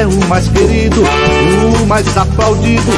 [0.00, 2.90] é o mais querido, o mais aplaudido.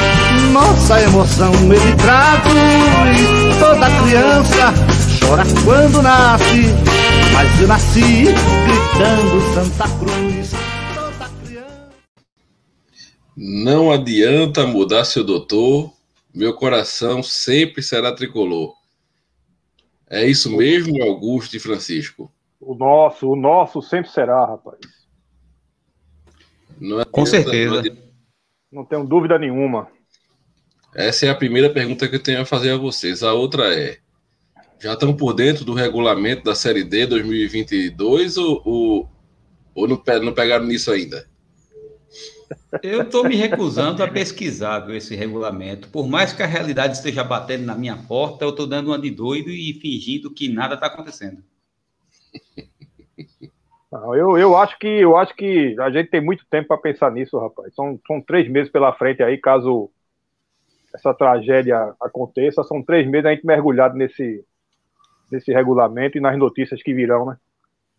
[0.52, 3.58] Nossa emoção ele traduz.
[3.58, 4.72] Toda criança
[5.18, 6.68] chora quando nasce,
[7.32, 10.52] mas eu nasci gritando Santa Cruz.
[10.94, 11.90] Toda criança.
[13.36, 15.92] Não adianta mudar seu doutor,
[16.32, 18.74] meu coração sempre será tricolor.
[20.08, 22.30] É isso mesmo, Augusto e Francisco?
[22.60, 25.01] O nosso, o nosso sempre será, rapaz.
[26.82, 27.82] Não adianta, Com certeza.
[27.82, 28.12] não.
[28.72, 29.88] Não tenho dúvida nenhuma.
[30.94, 33.22] Essa é a primeira pergunta que eu tenho a fazer a vocês.
[33.22, 33.98] A outra é:
[34.80, 39.10] já estão por dentro do regulamento da Série D 2022 ou, ou,
[39.74, 41.30] ou não, não pegaram nisso ainda?
[42.82, 45.88] Eu estou me recusando a pesquisar viu, esse regulamento.
[45.88, 49.10] Por mais que a realidade esteja batendo na minha porta, eu estou dando uma de
[49.10, 51.42] doido e fingindo que nada está acontecendo.
[54.02, 57.12] Não, eu, eu acho que eu acho que a gente tem muito tempo para pensar
[57.12, 57.72] nisso, rapaz.
[57.72, 59.90] São, são três meses pela frente aí, caso
[60.92, 64.44] essa tragédia aconteça, são três meses a gente mergulhado nesse,
[65.30, 67.36] nesse regulamento e nas notícias que virão, né?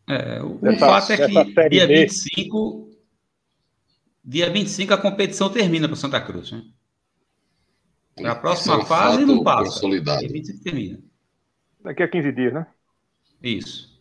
[0.09, 1.95] É, o Dessa- fato é que dia D.
[2.01, 2.89] 25,
[4.21, 6.51] dia 25 a competição termina para Santa Cruz.
[6.51, 6.63] Né?
[8.29, 9.63] A próxima Isso é fase não passa.
[9.63, 10.19] consolidado.
[10.19, 10.99] Dia 25 termina.
[11.81, 12.67] Daqui a 15 dias, né?
[13.41, 13.92] Isso.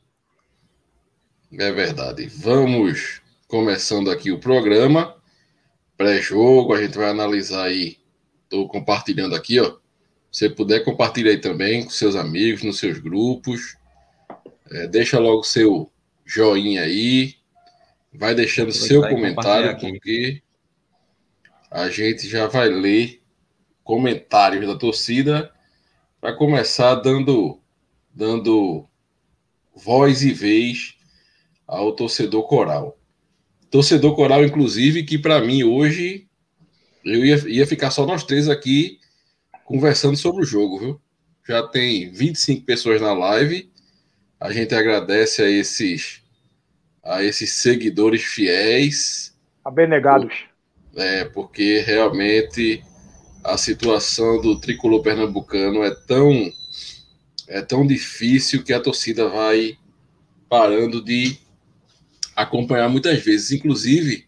[1.59, 2.27] É verdade.
[2.27, 5.15] Vamos começando aqui o programa.
[5.99, 7.99] Pré-jogo, a gente vai analisar aí.
[8.45, 9.77] Estou compartilhando aqui, ó.
[10.31, 13.77] Se você puder, compartilha aí também com seus amigos, nos seus grupos.
[14.71, 15.93] É, deixa logo seu
[16.25, 17.35] joinha aí.
[18.15, 20.43] Vai deixando seu comentário, porque
[21.71, 23.23] a gente já vai ler
[23.85, 25.53] comentários da torcida
[26.19, 27.61] para começar dando,
[28.15, 28.87] dando
[29.75, 30.97] voz e vez
[31.73, 32.99] ao torcedor coral.
[33.71, 36.27] Torcedor coral, inclusive, que para mim hoje
[37.03, 38.99] eu ia, ia ficar só nós três aqui
[39.65, 41.01] conversando sobre o jogo, viu?
[41.49, 43.73] Já tem 25 pessoas na live.
[44.39, 46.21] A gente agradece a esses
[47.03, 49.35] a esses seguidores fiéis,
[49.65, 50.33] Abenegados.
[50.95, 52.85] é, porque realmente
[53.43, 56.53] a situação do tricolor pernambucano é tão
[57.49, 59.77] é tão difícil que a torcida vai
[60.49, 61.42] parando de
[62.35, 63.53] acompanhar muitas vezes.
[63.53, 64.27] Inclusive,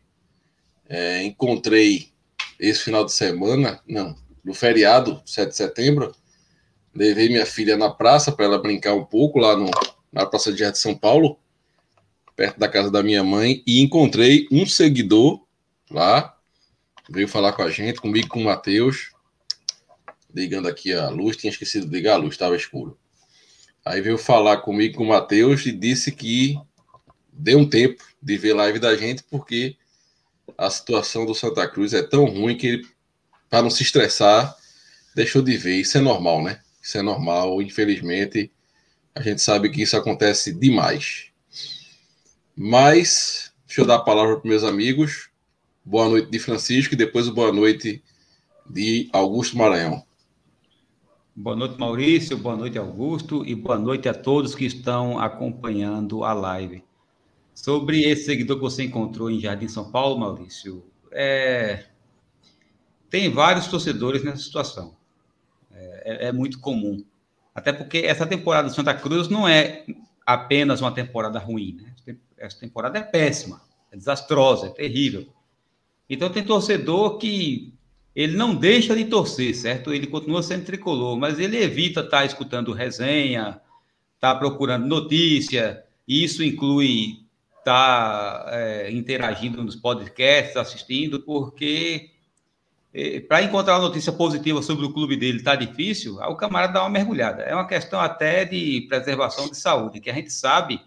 [0.88, 2.12] é, encontrei
[2.59, 6.15] esse final de semana, não, no feriado, 7 de setembro,
[6.94, 9.70] levei minha filha na praça para ela brincar um pouco lá no,
[10.12, 11.38] na Praça de Jardim de São Paulo,
[12.37, 15.44] perto da casa da minha mãe, e encontrei um seguidor
[15.91, 16.36] lá,
[17.10, 19.10] veio falar com a gente, comigo com o Matheus,
[20.32, 22.98] ligando aqui a luz, tinha esquecido de ligar a luz, estava escuro.
[23.84, 26.56] Aí veio falar comigo com o Matheus e disse que
[27.37, 29.77] deu um tempo de ver live da gente, porque
[30.56, 32.87] a situação do Santa Cruz é tão ruim que ele,
[33.51, 34.57] para não se estressar,
[35.15, 35.81] deixou de ver.
[35.81, 36.60] Isso é normal, né?
[36.83, 37.60] Isso é normal.
[37.60, 38.51] Infelizmente,
[39.15, 41.27] a gente sabe que isso acontece demais.
[42.57, 45.28] Mas, deixa eu dar a palavra para meus amigos.
[45.84, 48.03] Boa noite de Francisco e depois boa noite
[48.69, 50.04] de Augusto Maranhão.
[51.36, 52.39] Boa noite, Maurício.
[52.39, 53.45] Boa noite, Augusto.
[53.45, 56.83] E boa noite a todos que estão acompanhando a live.
[57.54, 61.84] Sobre esse seguidor que você encontrou em Jardim São Paulo, Maurício, é,
[63.09, 64.97] tem vários torcedores nessa situação.
[65.72, 67.04] É, é muito comum.
[67.54, 69.86] Até porque essa temporada do Santa Cruz não é
[70.27, 71.78] apenas uma temporada ruim.
[71.80, 72.16] Né?
[72.36, 73.62] Essa temporada é péssima,
[73.92, 75.28] é desastrosa, é terrível.
[76.10, 77.72] Então tem torcedor que
[78.15, 79.92] ele não deixa de torcer, certo?
[79.92, 83.60] Ele continua sendo tricolor, mas ele evita estar tá escutando resenha,
[84.15, 87.23] estar tá procurando notícia, isso inclui
[87.65, 92.11] estar tá, é, interagindo nos podcasts, assistindo, porque
[92.93, 96.83] é, para encontrar uma notícia positiva sobre o clube dele está difícil, o camarada dá
[96.83, 97.43] uma mergulhada.
[97.43, 100.81] É uma questão até de preservação de saúde, que a gente sabe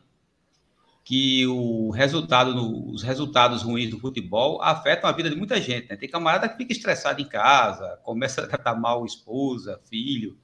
[1.03, 5.89] que o resultado, os resultados ruins do futebol afetam a vida de muita gente.
[5.89, 5.95] Né?
[5.95, 10.37] Tem camarada que fica estressado em casa, começa a tratar mal esposa, filho.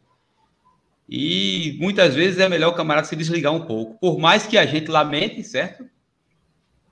[1.08, 4.00] E muitas vezes é melhor o camarada se desligar um pouco.
[4.00, 5.86] Por mais que a gente lamente, certo?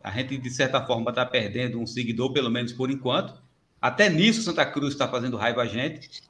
[0.03, 3.41] A gente, de certa forma, está perdendo um seguidor, pelo menos por enquanto.
[3.81, 6.21] Até nisso, Santa Cruz está fazendo raiva a gente.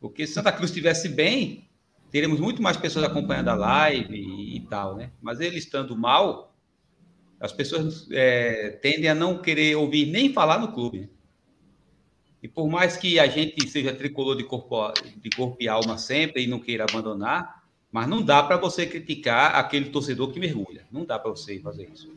[0.00, 1.68] Porque se Santa Cruz estivesse bem,
[2.10, 5.10] teremos muito mais pessoas acompanhando a live e, e tal, né?
[5.20, 6.54] Mas ele estando mal,
[7.40, 11.10] as pessoas é, tendem a não querer ouvir nem falar no clube.
[12.42, 16.44] E por mais que a gente seja tricolor de corpo, de corpo e alma sempre
[16.44, 20.86] e não queira abandonar, mas não dá para você criticar aquele torcedor que mergulha.
[20.92, 22.12] Não dá para você fazer isso.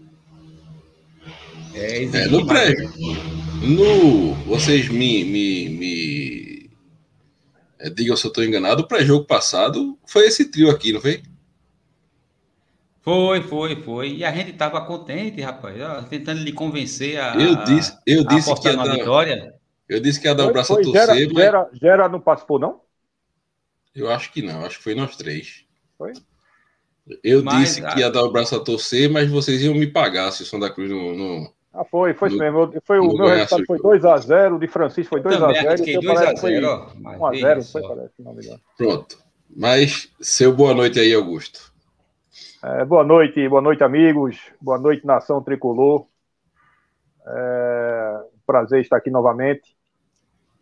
[1.73, 2.91] É, é no prédio.
[3.61, 6.69] No, vocês me, me, me
[7.79, 11.23] é, diga se eu estou enganado, o pré-jogo passado foi esse trio aqui, não foi?
[13.01, 14.09] Foi, foi, foi.
[14.17, 17.35] E a gente estava contente, rapaz, ó, tentando lhe convencer a.
[17.35, 19.53] Eu disse, eu disse que ia dar, vitória.
[19.87, 21.07] Eu disse que ia dar o um braço foi, a torcer.
[21.07, 21.43] Gera, mas...
[21.43, 22.81] Gera, Gera não participou, não?
[23.95, 25.65] Eu acho que não, acho que foi nós três.
[25.97, 26.13] Foi?
[27.23, 30.31] Eu mas, disse que ia dar o braço a torcer, mas vocês iam me pagar
[30.31, 32.73] se o Santa Cruz não, não, ah, foi, foi isso mesmo.
[32.83, 35.77] Foi, o meu resultado foi 2x0, o de Francisco foi 2x0.
[35.77, 37.03] Fiquei 2x0.
[37.03, 38.61] 1x0, foi, parece, não me engano.
[38.75, 39.17] Pronto.
[39.55, 41.71] Mas seu boa noite aí, Augusto.
[42.63, 44.39] É, boa noite, boa noite, amigos.
[44.59, 46.07] Boa noite, nação tricolor.
[47.27, 49.77] É, prazer estar aqui novamente.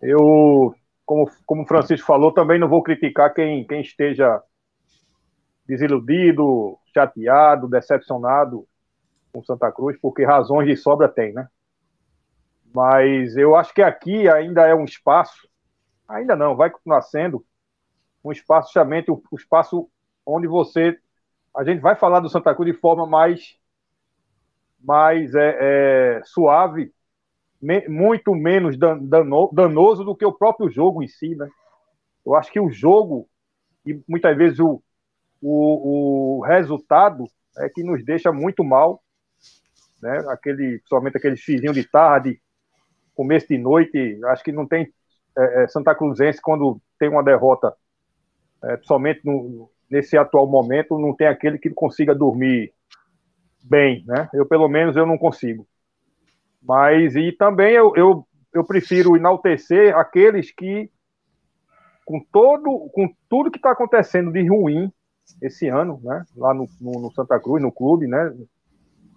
[0.01, 0.75] Eu,
[1.06, 4.41] como, como o Francisco falou, também não vou criticar quem, quem esteja
[5.65, 8.67] desiludido, chateado, decepcionado
[9.35, 11.49] com Santa Cruz, porque razões de sobra tem, né?
[12.73, 15.47] Mas eu acho que aqui ainda é um espaço,
[16.07, 17.45] ainda não, vai continuar sendo
[18.23, 19.89] um espaço, justamente um espaço
[20.25, 20.97] onde você.
[21.53, 23.57] A gente vai falar do Santa Cruz de forma mais,
[24.81, 26.93] mais é, é, suave,
[27.61, 31.49] me, muito menos dano, danoso do que o próprio jogo em si, né?
[32.25, 33.27] Eu acho que o jogo,
[33.85, 34.81] e muitas vezes o,
[35.41, 37.25] o, o resultado,
[37.57, 39.01] é que nos deixa muito mal
[40.05, 40.23] né?
[40.29, 42.39] Aquele, principalmente aquele fizinho de tarde,
[43.15, 44.93] começo de noite, acho que não tem
[45.35, 47.73] é, é, Santa Cruzense quando tem uma derrota,
[48.63, 52.71] é, principalmente no, nesse atual momento, não tem aquele que consiga dormir
[53.63, 54.29] bem, né?
[54.31, 55.67] Eu pelo menos eu não consigo.
[56.61, 60.89] Mas e também eu, eu, eu prefiro enaltecer aqueles que
[62.05, 64.91] com todo com tudo que está acontecendo de ruim
[65.41, 66.23] esse ano, né?
[66.35, 68.31] Lá no, no, no Santa Cruz, no clube, né?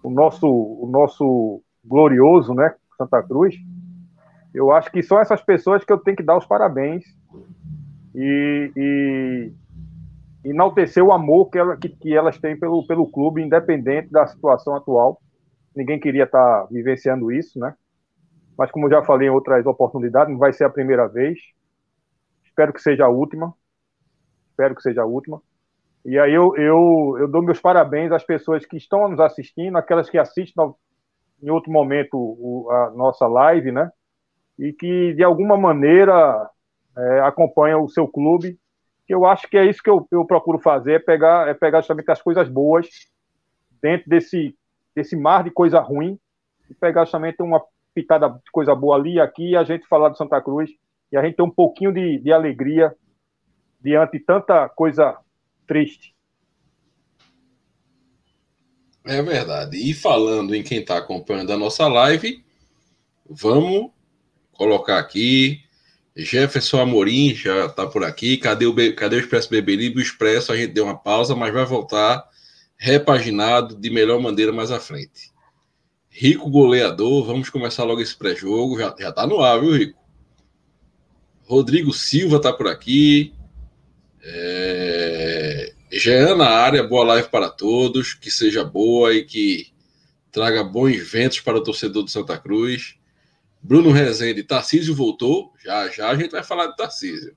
[0.03, 3.55] O nosso, o nosso glorioso, né, Santa Cruz,
[4.53, 7.03] eu acho que são essas pessoas que eu tenho que dar os parabéns
[8.15, 9.53] e, e
[10.43, 14.75] enaltecer o amor que, ela, que, que, elas têm pelo, pelo clube, independente da situação
[14.75, 15.21] atual.
[15.75, 17.75] Ninguém queria estar vivenciando isso, né?
[18.57, 21.39] Mas como já falei em outras oportunidades, não vai ser a primeira vez.
[22.43, 23.53] Espero que seja a última.
[24.49, 25.41] Espero que seja a última.
[26.05, 30.09] E aí eu, eu, eu dou meus parabéns às pessoas que estão nos assistindo, aquelas
[30.09, 30.73] que assistem
[31.41, 33.91] em outro momento o, a nossa live, né?
[34.57, 36.49] E que de alguma maneira
[36.97, 38.57] é, acompanham o seu clube.
[39.07, 42.11] Eu acho que é isso que eu, eu procuro fazer, é pegar, é pegar justamente
[42.11, 42.87] as coisas boas
[43.81, 44.55] dentro desse,
[44.95, 46.19] desse mar de coisa ruim
[46.69, 47.63] e pegar justamente uma
[47.93, 50.69] pitada de coisa boa ali e aqui e a gente falar do Santa Cruz
[51.11, 52.93] e a gente ter um pouquinho de, de alegria
[53.81, 55.17] diante de tanta coisa
[55.69, 56.15] triste.
[59.05, 59.77] É verdade.
[59.77, 62.43] E falando em quem está acompanhando a nossa live,
[63.29, 63.91] vamos
[64.51, 65.61] colocar aqui.
[66.15, 68.37] Jefferson Amorim já está por aqui.
[68.37, 69.99] Cadê o, cadê o Expresso Beberibe?
[69.99, 72.27] O Expresso a gente deu uma pausa, mas vai voltar
[72.75, 75.31] repaginado de melhor maneira mais à frente.
[76.09, 78.79] Rico goleador, vamos começar logo esse pré-jogo.
[78.79, 79.99] Já, já tá no ar, viu, Rico?
[81.43, 83.33] Rodrigo Silva está por aqui.
[84.21, 84.58] É...
[85.91, 89.67] Jean na área, boa live para todos, que seja boa e que
[90.31, 92.95] traga bons ventos para o torcedor do Santa Cruz.
[93.61, 97.35] Bruno Rezende, Tarcísio voltou, já já a gente vai falar de Tarcísio.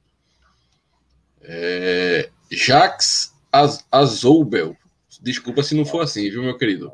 [1.40, 2.30] É...
[2.50, 4.76] Jax Az Azoubel,
[5.20, 6.92] desculpa se não for assim, viu, meu querido?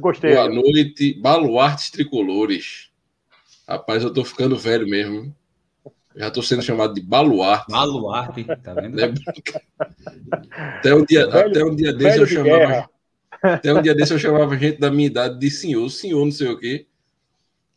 [0.00, 0.34] Gostei.
[0.34, 2.90] Boa noite, baluartes tricolores.
[3.68, 5.34] Rapaz, eu tô ficando velho mesmo.
[6.16, 7.70] Já estou sendo chamado de baluarte.
[7.70, 8.96] Baluarte, tá vendo?
[8.96, 9.12] Né?
[10.78, 12.58] Até um dia, Velho- até um dia desse eu chamava.
[12.58, 12.90] guerra.
[13.42, 16.48] Até um dia desse eu chamava gente da minha idade de senhor, senhor, não sei
[16.48, 16.86] o quê.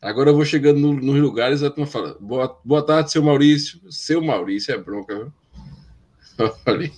[0.00, 3.22] Agora eu vou chegando no- nos lugares e a turma fala: boa, boa tarde, seu
[3.22, 3.78] Maurício.
[3.90, 5.32] Seu Maurício é bronca, viu?
[6.66, 6.92] Olha aí.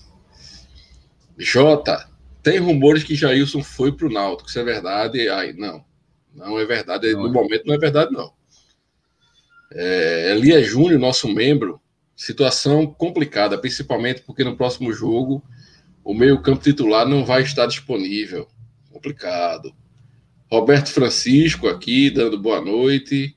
[1.37, 2.09] Jota,
[2.43, 4.49] tem rumores que Jailson foi pro Náutico.
[4.49, 5.29] Isso é verdade?
[5.29, 5.85] Ai, não.
[6.33, 7.13] Não é verdade.
[7.13, 7.33] Não no é.
[7.33, 8.33] momento não é verdade, não.
[9.75, 11.81] É, Elia Júnior, nosso membro,
[12.17, 15.43] situação complicada, principalmente porque no próximo jogo
[16.05, 18.47] o meio-campo titular não vai estar disponível.
[18.91, 19.75] Complicado.
[20.51, 23.35] Roberto Francisco aqui, dando boa noite.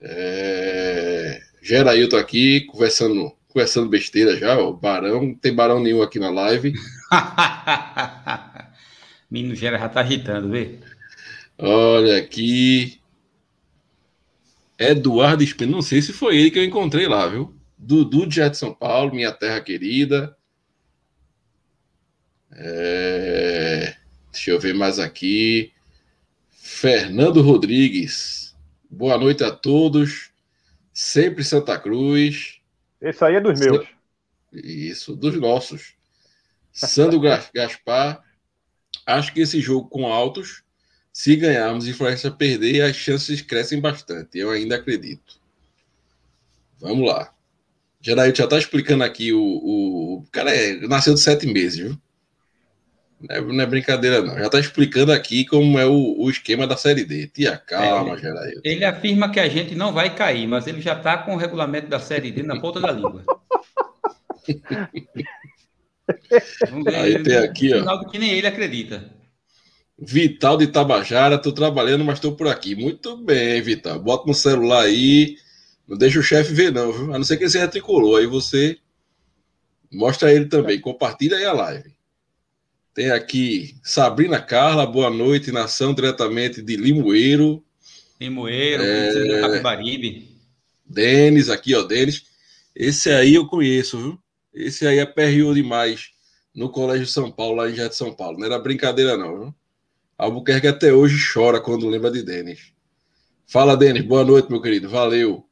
[0.00, 1.40] É...
[1.60, 4.58] Gerailton aqui, conversando, conversando besteira já.
[4.58, 6.72] O Barão, não tem Barão nenhum aqui na live.
[9.30, 10.78] Menino Gera já tá agitando, vê?
[11.58, 12.97] Olha aqui.
[14.78, 17.54] Eduardo Espino, não sei se foi ele que eu encontrei lá, viu?
[17.76, 20.36] Dudu de São Paulo, minha terra querida.
[22.52, 23.96] É,
[24.32, 25.72] Deixa eu ver mais aqui.
[26.50, 28.56] Fernando Rodrigues.
[28.90, 30.30] Boa noite a todos.
[30.92, 32.60] Sempre Santa Cruz.
[33.00, 33.86] Esse aí é dos meus.
[34.52, 35.94] Isso, dos nossos.
[36.72, 38.22] Sandro Gas- Gaspar.
[39.06, 40.62] Acho que esse jogo com altos,
[41.12, 44.38] se ganharmos e Floresta perder, as chances crescem bastante.
[44.38, 45.40] Eu ainda acredito.
[46.80, 47.32] Vamos lá.
[48.00, 51.98] Janaíl já está explicando aqui o, o, o cara é, nasceu de sete meses, viu?
[53.20, 54.38] Não é, não é brincadeira, não.
[54.38, 57.26] Já está explicando aqui como é o, o esquema da Série D.
[57.26, 58.18] Tia, calma, É.
[58.18, 58.60] Janaíl.
[58.62, 61.88] Ele afirma que a gente não vai cair, mas ele já tá com o regulamento
[61.88, 63.24] da Série D na ponta da língua.
[66.70, 68.04] Vamos ver Aí ele tem aqui, ó.
[68.04, 69.17] que nem ele acredita.
[69.98, 72.76] Vital de Tabajara, tô trabalhando, mas tô por aqui.
[72.76, 73.98] Muito bem, Vital.
[73.98, 75.36] Bota no celular aí.
[75.88, 77.14] Não deixa o chefe ver, não, viu?
[77.14, 78.20] A não ser que ele seja tricolor.
[78.20, 78.78] Aí você
[79.90, 80.80] mostra ele também.
[80.80, 81.92] Compartilha aí a live.
[82.94, 87.64] Tem aqui Sabrina Carla, boa noite, nação diretamente de Limoeiro.
[88.20, 89.40] Limoeiro, É.
[89.40, 90.28] Capibaribe.
[90.84, 92.24] Denis, aqui, ó, Denis.
[92.74, 94.18] Esse aí eu conheço, viu?
[94.54, 96.10] Esse aí aperreou demais
[96.54, 98.38] no Colégio São Paulo, lá em Jardim de São Paulo.
[98.38, 99.54] Não era brincadeira, não, viu?
[100.18, 102.72] Albuquerque até hoje chora quando lembra de Denis.
[103.46, 104.04] Fala, Denis.
[104.04, 104.88] Boa noite, meu querido.
[104.88, 105.46] Valeu.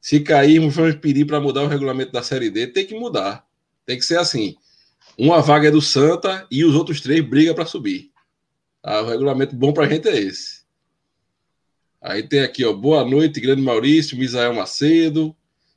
[0.00, 2.66] Se cairmos, vamos pedir para mudar o regulamento da Série D.
[2.68, 3.46] Tem que mudar.
[3.84, 4.56] Tem que ser assim.
[5.18, 8.10] Uma vaga é do Santa e os outros três brigam para subir.
[8.82, 10.64] Ah, o regulamento bom para a gente é esse.
[12.00, 12.72] Aí tem aqui, ó.
[12.72, 15.36] Boa noite, grande Maurício, Misael Macedo,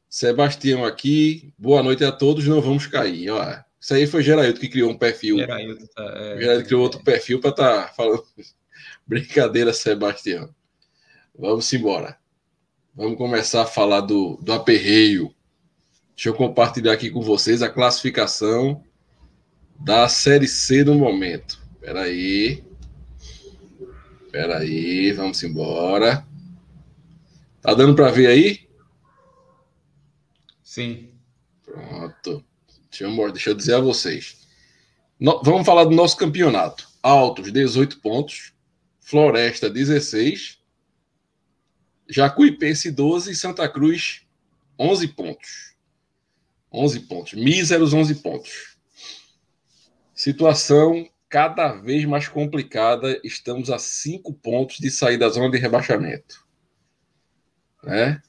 [0.09, 1.53] Sebastião aqui.
[1.57, 3.29] Boa noite a todos, não vamos cair.
[3.31, 3.41] Ó,
[3.79, 5.37] isso aí foi Geraildo que criou um perfil.
[5.37, 8.23] Geraildo, tá, é, Geraildo criou outro perfil para estar tá falando.
[9.07, 10.53] Brincadeira, Sebastião.
[11.37, 12.17] Vamos embora.
[12.93, 15.33] Vamos começar a falar do, do aperreio.
[16.15, 18.83] Deixa eu compartilhar aqui com vocês a classificação
[19.79, 21.59] da Série C no momento.
[21.75, 22.63] Espera aí.
[24.25, 26.27] Espera aí, vamos embora.
[27.61, 28.69] Tá dando para ver aí?
[30.61, 31.13] Sim.
[31.63, 32.45] Pronto.
[32.99, 34.37] Deixa eu, deixa eu dizer a vocês.
[35.19, 36.89] No- vamos falar do nosso campeonato.
[37.01, 38.53] Altos, 18 pontos.
[38.99, 40.59] Floresta, 16.
[42.09, 43.33] Jacuipense, 12.
[43.35, 44.21] Santa Cruz,
[44.77, 45.75] 11 pontos.
[46.71, 47.33] 11 pontos.
[47.33, 48.77] Míseros 11 pontos.
[50.13, 53.19] Situação cada vez mais complicada.
[53.23, 56.45] Estamos a 5 pontos de sair da zona de rebaixamento.
[57.81, 58.21] Né?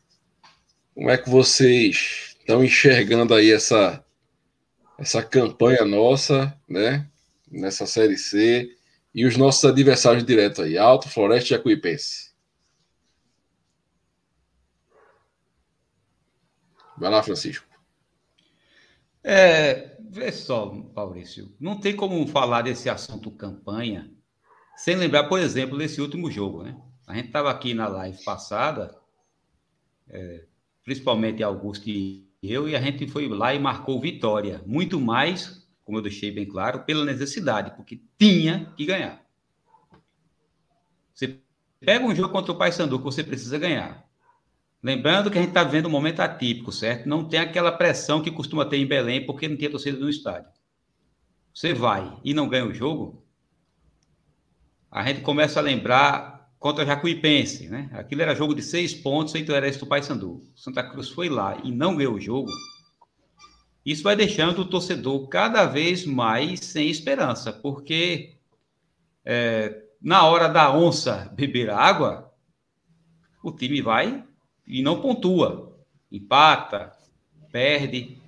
[0.95, 4.05] Como é que vocês estão enxergando aí essa,
[5.01, 7.09] essa campanha nossa, né?
[7.51, 8.77] Nessa Série C.
[9.15, 12.31] E os nossos adversários diretos aí, Alto, Floresta e Jacuipense.
[16.97, 17.67] Vai lá, Francisco.
[19.25, 24.11] É, vê só, Maurício, não tem como falar desse assunto campanha
[24.77, 26.81] sem lembrar, por exemplo, desse último jogo, né?
[27.07, 28.97] A gente estava aqui na live passada,
[30.09, 30.45] é,
[30.85, 34.63] principalmente Augusto e eu, e a gente foi lá e marcou vitória.
[34.67, 39.25] Muito mais, como eu deixei bem claro, pela necessidade, porque tinha que ganhar.
[41.13, 41.39] Você
[41.81, 44.09] pega um jogo contra o Paysandu que você precisa ganhar.
[44.83, 47.07] Lembrando que a gente está vendo um momento atípico, certo?
[47.07, 50.51] Não tem aquela pressão que costuma ter em Belém, porque não tinha torcida no estádio.
[51.53, 53.23] Você vai e não ganha o jogo,
[54.91, 57.89] a gente começa a lembrar contra o Jacuipense, né?
[57.95, 60.43] Aquilo era jogo de seis pontos sem interesse do Paysandu.
[60.55, 62.51] Santa Cruz foi lá e não ganhou o jogo.
[63.85, 68.35] Isso vai deixando o torcedor cada vez mais sem esperança, porque
[69.25, 72.31] é, na hora da onça beber água,
[73.43, 74.23] o time vai
[74.67, 75.79] e não pontua.
[76.13, 76.93] empata,
[77.51, 78.21] perde.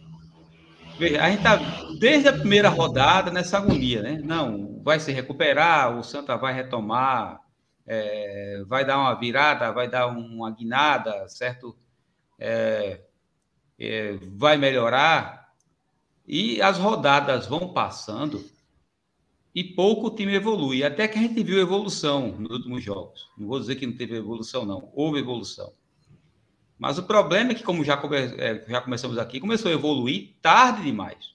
[1.20, 1.56] A gente está
[2.00, 4.22] desde a primeira rodada nessa agonia, né?
[4.24, 7.42] Não, vai se recuperar, o Santa vai retomar,
[7.86, 11.76] é, vai dar uma virada, vai dar uma guinada, certo?
[12.38, 13.00] É,
[13.78, 15.52] é, vai melhorar.
[16.26, 18.44] E as rodadas vão passando
[19.54, 20.82] e pouco o time evolui.
[20.82, 23.28] Até que a gente viu evolução nos últimos jogos.
[23.36, 24.90] Não vou dizer que não teve evolução, não.
[24.94, 25.72] Houve evolução.
[26.78, 30.34] Mas o problema é que, como já, come, é, já começamos aqui, começou a evoluir
[30.40, 31.32] tarde demais.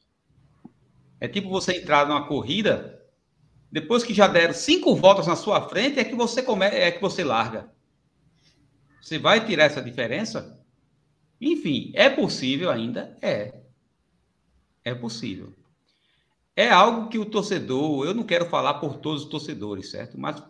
[1.19, 2.96] É tipo você entrar numa corrida,
[3.71, 7.01] depois que já deram cinco voltas na sua frente, é que você come, é que
[7.01, 7.71] você larga.
[9.01, 10.59] Você vai tirar essa diferença?
[11.39, 13.17] Enfim, é possível ainda?
[13.21, 13.53] É.
[14.83, 15.53] É possível
[16.57, 20.19] é algo que o torcedor, eu não quero falar por todos os torcedores, certo?
[20.19, 20.41] Mas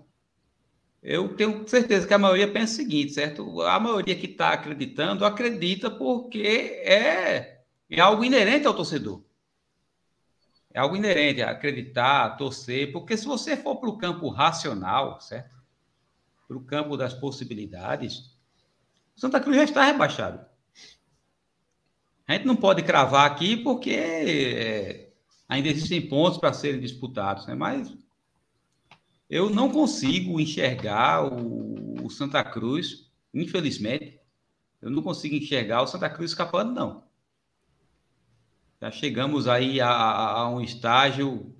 [1.03, 3.61] eu tenho certeza que a maioria pensa o seguinte, certo?
[3.63, 9.21] A maioria que está acreditando, acredita porque é, é algo inerente ao torcedor.
[10.77, 15.55] É algo inerente acreditar, torcer, porque se você for para o campo racional, certo?
[16.47, 18.37] Para o campo das possibilidades,
[19.15, 20.45] Santa Cruz já está rebaixado.
[22.27, 25.09] A gente não pode cravar aqui porque é,
[25.49, 27.55] ainda existem pontos para serem disputados, né?
[27.55, 27.97] mas
[29.27, 34.19] eu não consigo enxergar o, o, Santa Cruz, infelizmente,
[34.79, 37.06] eu não consigo enxergar o Santa Cruz escapando, não.
[38.81, 41.53] Já chegamos aí a, a um estágio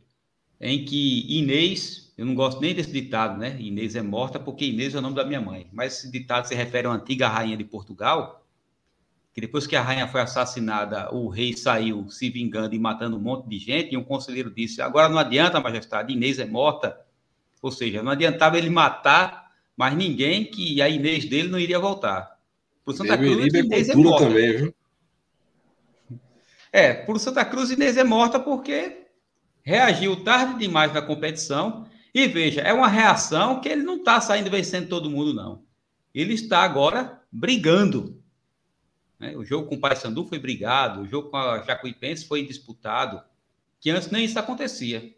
[0.62, 3.60] em que Inês, eu não gosto nem desse ditado, né?
[3.60, 6.56] Inês é morta porque Inês é o nome da minha mãe, mas esse ditado se
[6.56, 8.46] refere a uma antiga rainha de Portugal,
[9.34, 13.22] que depois que a rainha foi assassinada, o rei saiu se vingando e matando um
[13.22, 17.00] monte de gente, e um conselheiro disse: agora não adianta, majestade, Inês é morta.
[17.62, 22.38] Ou seja, não adiantava ele matar mais ninguém, que a Inês dele não iria voltar.
[22.84, 24.26] Por Santa Cruz, Inês é morta.
[24.26, 24.76] também, viu?
[26.78, 29.08] É, por Santa Cruz, Inês é morta porque
[29.64, 31.88] reagiu tarde demais na competição.
[32.14, 35.64] E veja, é uma reação que ele não está saindo vencendo todo mundo, não.
[36.14, 38.18] Ele está agora brigando
[39.20, 39.36] né?
[39.36, 43.22] O jogo com o Paysandu foi brigado, o jogo com a Jacuipense foi disputado,
[43.80, 45.14] que antes nem isso acontecia.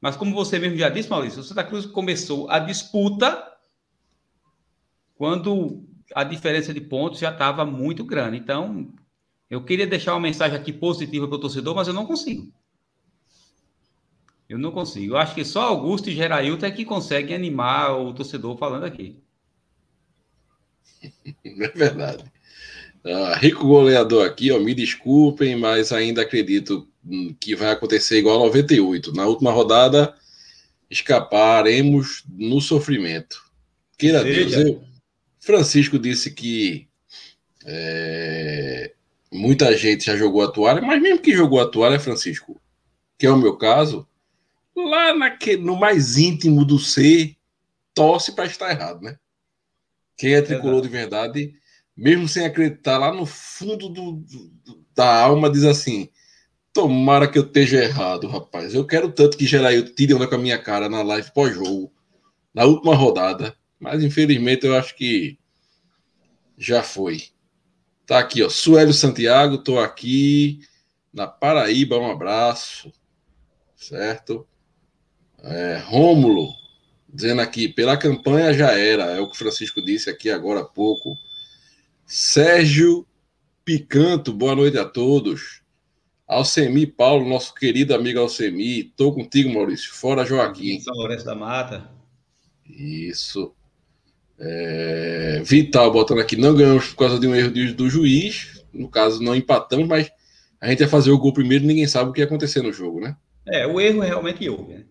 [0.00, 3.52] Mas como você mesmo já disse, Maurício, o Santa Cruz começou a disputa
[5.16, 8.36] quando a diferença de pontos já estava muito grande.
[8.36, 8.92] Então,
[9.50, 12.52] eu queria deixar uma mensagem aqui positiva para o torcedor, mas eu não consigo.
[14.48, 15.14] Eu não consigo.
[15.14, 19.16] Eu acho que só Augusto e Gerailton é que conseguem animar o torcedor falando aqui.
[21.44, 22.24] É verdade.
[23.04, 26.88] Uh, rico goleador aqui, ó, me desculpem, mas ainda acredito
[27.38, 29.12] que vai acontecer igual a 98.
[29.12, 30.14] Na última rodada,
[30.90, 33.44] escaparemos no sofrimento.
[33.98, 34.64] Queira Seja.
[34.64, 34.66] Deus.
[34.70, 34.84] Eu,
[35.38, 36.88] Francisco disse que
[37.66, 38.93] é,
[39.34, 42.60] muita gente já jogou a toalha, mas mesmo que jogou a toalha, Francisco,
[43.18, 44.08] que é o meu caso,
[44.74, 47.36] lá naquele, no mais íntimo do ser,
[47.92, 49.16] torce para estar errado, né?
[50.16, 51.54] Quem é tricolor de verdade
[51.96, 56.08] mesmo sem acreditar, lá no fundo do, do, da alma, diz assim:
[56.72, 58.74] Tomara que eu esteja errado, rapaz.
[58.74, 61.92] Eu quero tanto que Gerail tire onda com a minha cara na live pós-jogo,
[62.52, 63.56] na última rodada.
[63.78, 65.38] Mas infelizmente eu acho que
[66.58, 67.28] já foi.
[68.06, 68.48] Tá aqui, ó.
[68.48, 70.60] Suélio Santiago, tô aqui
[71.12, 71.98] na Paraíba.
[71.98, 72.92] Um abraço.
[73.76, 74.46] Certo?
[75.42, 76.52] É, Rômulo,
[77.08, 79.04] dizendo aqui, pela campanha já era.
[79.04, 81.16] É o que o Francisco disse aqui agora há pouco.
[82.06, 83.06] Sérgio
[83.64, 85.62] Picanto, boa noite a todos.
[86.26, 89.92] Alcemi Paulo, nosso querido amigo Alcemi, estou contigo, Maurício.
[89.94, 90.80] Fora Joaquim.
[90.80, 91.90] São Lourenço da Mata.
[92.66, 93.54] Isso.
[94.38, 95.42] É...
[95.44, 98.62] Vital botando aqui, não ganhamos por causa de um erro do juiz.
[98.72, 100.10] No caso, não empatamos, mas
[100.60, 103.00] a gente ia fazer o gol primeiro ninguém sabe o que ia acontecer no jogo,
[103.00, 103.16] né?
[103.46, 104.84] É, o erro realmente houve, né?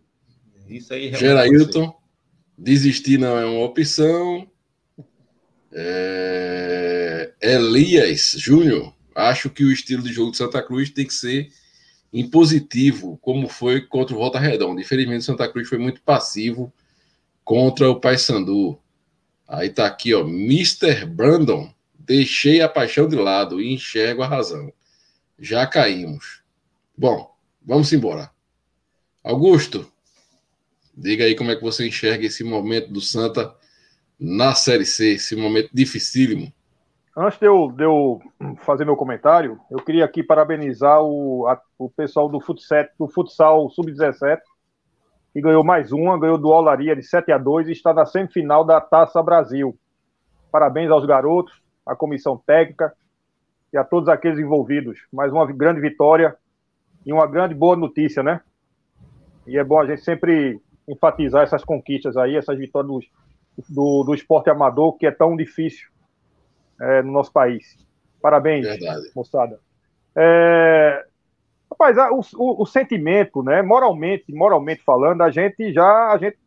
[0.69, 1.93] Isso aí Gerailton,
[2.57, 4.47] desistir não é uma opção.
[5.71, 7.33] É...
[7.41, 11.49] Elias Júnior, acho que o estilo de jogo de Santa Cruz tem que ser
[12.13, 14.79] impositivo, como foi contra o Volta Redonda.
[14.79, 16.71] Infelizmente, o Santa Cruz foi muito passivo
[17.43, 18.79] contra o Paysandu.
[19.47, 21.05] Aí tá aqui, ó, Mr.
[21.05, 21.69] Brandon.
[21.97, 24.71] Deixei a paixão de lado e enxergo a razão.
[25.39, 26.41] Já caímos.
[26.97, 27.33] Bom,
[27.65, 28.29] vamos embora.
[29.23, 29.89] Augusto,
[30.95, 33.55] diga aí como é que você enxerga esse momento do Santa
[34.19, 36.51] na Série C, esse momento dificílimo?
[37.15, 38.21] Antes de eu, de eu
[38.65, 44.39] fazer meu comentário, eu queria aqui parabenizar o, a, o pessoal do do futsal Sub-17,
[45.33, 48.63] que ganhou mais uma, ganhou do Olaria de 7 a 2 e está na semifinal
[48.63, 49.75] da Taça Brasil.
[50.51, 52.93] Parabéns aos garotos, à comissão técnica.
[53.73, 54.99] e a todos aqueles envolvidos.
[55.11, 56.37] Mais uma grande vitória
[57.03, 58.41] e uma grande boa notícia, né?
[59.47, 64.13] E é bom a gente sempre enfatizar essas conquistas aí, essas vitórias do, do, do
[64.13, 65.89] esporte amador, que é tão difícil
[66.79, 67.75] é, no nosso país.
[68.21, 69.11] Parabéns, Verdade.
[69.15, 69.59] moçada.
[70.15, 71.03] É,
[71.73, 73.61] rapaz, o, o, o, sentimento, né?
[73.61, 76.37] Moralmente, moralmente falando, a gente já a gente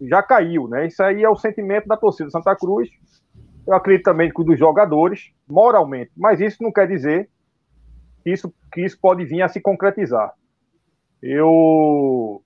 [0.00, 0.86] já caiu, né?
[0.86, 2.88] Isso aí é o sentimento da torcida Santa Cruz.
[3.66, 6.10] Eu acredito também que dos jogadores, moralmente.
[6.16, 7.28] Mas isso não quer dizer
[8.22, 10.32] que isso, que isso pode vir a se concretizar.
[11.22, 12.42] Eu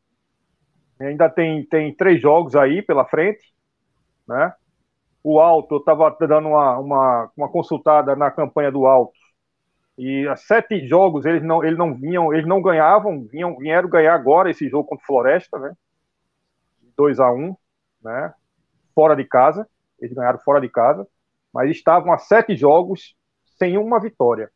[1.01, 3.43] ainda tem, tem três jogos aí pela frente,
[4.27, 4.53] né?
[5.23, 9.19] O Alto, eu estava dando uma, uma, uma consultada na campanha do Alto,
[9.97, 14.15] e há sete jogos eles não, eles não vinham, eles não ganhavam, vinham, vieram ganhar
[14.15, 15.73] agora esse jogo contra o Floresta, né?
[16.97, 17.57] 2 a 1
[18.03, 18.35] né?
[18.95, 19.69] Fora de casa,
[20.01, 21.07] eles ganharam fora de casa,
[21.53, 23.17] mas estavam a sete jogos
[23.59, 24.51] sem uma vitória.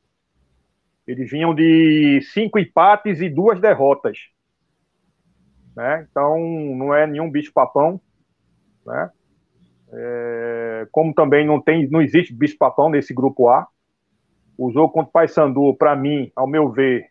[1.06, 4.18] Eles vinham de cinco empates e duas derrotas.
[5.74, 6.06] Né?
[6.10, 6.38] Então,
[6.76, 8.00] não é nenhum bicho-papão.
[8.84, 9.10] Né?
[9.90, 13.66] É, como também não, tem, não existe bicho-papão nesse grupo A.
[14.58, 17.10] O jogo contra o Paysandu, para mim, ao meu ver,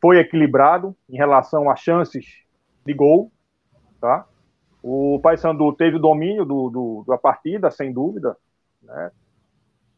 [0.00, 2.26] foi equilibrado em relação às chances
[2.84, 3.30] de gol.
[4.00, 4.26] Tá?
[4.82, 8.36] O Paysandu teve o domínio do, do, da partida, sem dúvida,
[8.82, 9.12] né?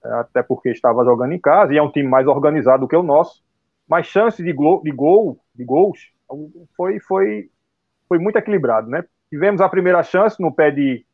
[0.03, 2.97] É, até porque estava jogando em casa e é um time mais organizado do que
[2.97, 3.43] o nosso.
[3.87, 6.13] Mas chance de, gol, de gol, de gols,
[6.77, 7.51] foi, foi,
[8.09, 9.05] foi muito equilibrado, né?
[9.29, 11.05] Tivemos a primeira chance no pé de,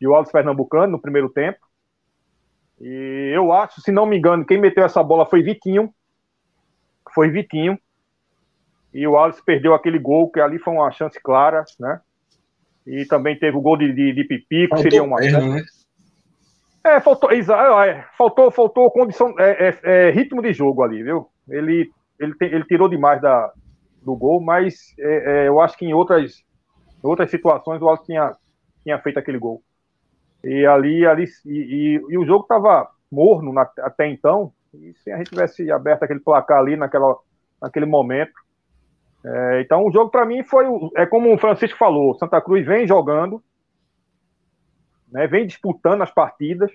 [0.00, 1.60] de Wallace Pernambucano no primeiro tempo.
[2.82, 5.94] E eu acho, se não me engano, quem meteu essa bola foi Vitinho.
[7.14, 7.78] Foi Vitinho.
[8.92, 12.00] E o Wallace perdeu aquele gol, que ali foi uma chance clara, né?
[12.84, 15.16] E também teve o gol de, de, de Pipico, que seria uma.
[15.16, 15.62] Perna, né?
[16.84, 21.28] É, faltou, é, faltou, faltou condição, é, é, é, ritmo de jogo ali, viu?
[21.48, 23.52] Ele, ele, te, ele tirou demais da,
[24.02, 26.42] do gol, mas é, é, eu acho que em outras,
[27.00, 28.36] outras situações o Alto tinha,
[28.82, 29.62] tinha feito aquele gol.
[30.44, 35.10] E ali, ali e, e, e o jogo estava morno na, até então, e se
[35.12, 37.16] a gente tivesse aberto aquele placar ali naquela,
[37.60, 38.32] naquele momento,
[39.24, 40.66] é, então, o jogo para mim foi.
[40.96, 43.42] É como o Francisco falou: Santa Cruz vem jogando,
[45.10, 46.72] né, vem disputando as partidas,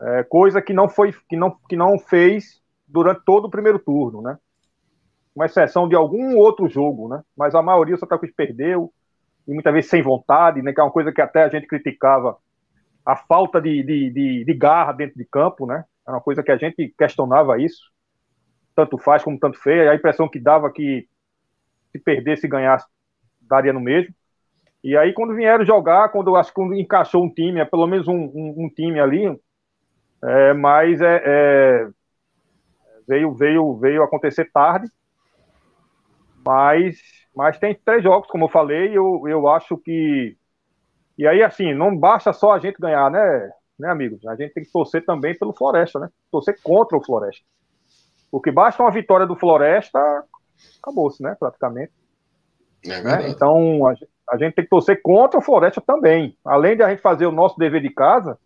[0.00, 4.20] é, coisa que não, foi, que, não, que não fez durante todo o primeiro turno,
[4.20, 4.38] né?
[5.34, 7.22] Com exceção de algum outro jogo, né?
[7.36, 8.92] Mas a maioria o Santa Cruz perdeu,
[9.46, 10.72] e muitas vezes sem vontade, né?
[10.72, 12.36] Que é uma coisa que até a gente criticava
[13.04, 15.84] a falta de, de, de, de garra dentro de campo, né?
[16.06, 17.92] É uma coisa que a gente questionava isso.
[18.74, 19.88] Tanto faz como tanto fez.
[19.88, 21.06] A impressão que dava que
[21.92, 22.86] se perdesse e ganhasse,
[23.42, 24.14] daria no mesmo.
[24.82, 28.06] E aí, quando vieram jogar, quando acho que quando encaixou um time, é pelo menos
[28.06, 29.24] um, um, um time ali,
[30.22, 31.88] é, mas é, é,
[33.08, 34.86] veio, veio, veio acontecer tarde.
[36.44, 36.98] Mas,
[37.34, 40.36] mas tem três jogos, como eu falei, eu, eu acho que.
[41.16, 44.24] E aí, assim, não basta só a gente ganhar, né, né, amigos?
[44.26, 46.08] A gente tem que torcer também pelo Floresta, né?
[46.30, 47.44] Torcer contra o Floresta.
[48.30, 49.98] Porque basta uma vitória do Floresta,
[50.82, 51.36] acabou-se, né?
[51.38, 51.92] Praticamente.
[52.84, 53.28] É né?
[53.28, 53.94] Então, a,
[54.30, 56.36] a, gente tem que torcer contra o Floresta também.
[56.44, 58.38] Além de a gente fazer o nosso dever de casa,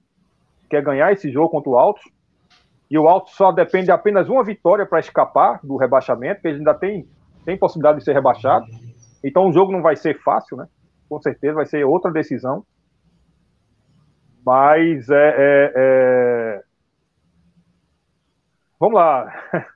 [0.68, 2.04] que é ganhar esse jogo contra o Altos,
[2.90, 6.58] e o Altos só depende de apenas uma vitória para escapar do rebaixamento, porque ele
[6.58, 7.08] ainda tem,
[7.48, 8.66] tem possibilidade de ser rebaixado.
[9.24, 10.68] Então, o jogo não vai ser fácil, né?
[11.08, 12.62] Com certeza vai ser outra decisão.
[14.44, 16.62] Mas é, é, é...
[18.78, 19.32] Vamos lá.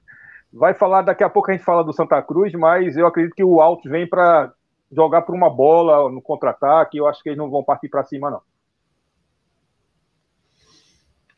[0.52, 3.42] Vai falar, daqui a pouco a gente fala do Santa Cruz, mas eu acredito que
[3.42, 4.52] o Altos vem para
[4.94, 6.98] jogar por uma bola no contra-ataque.
[6.98, 8.42] Eu acho que eles não vão partir para cima, não.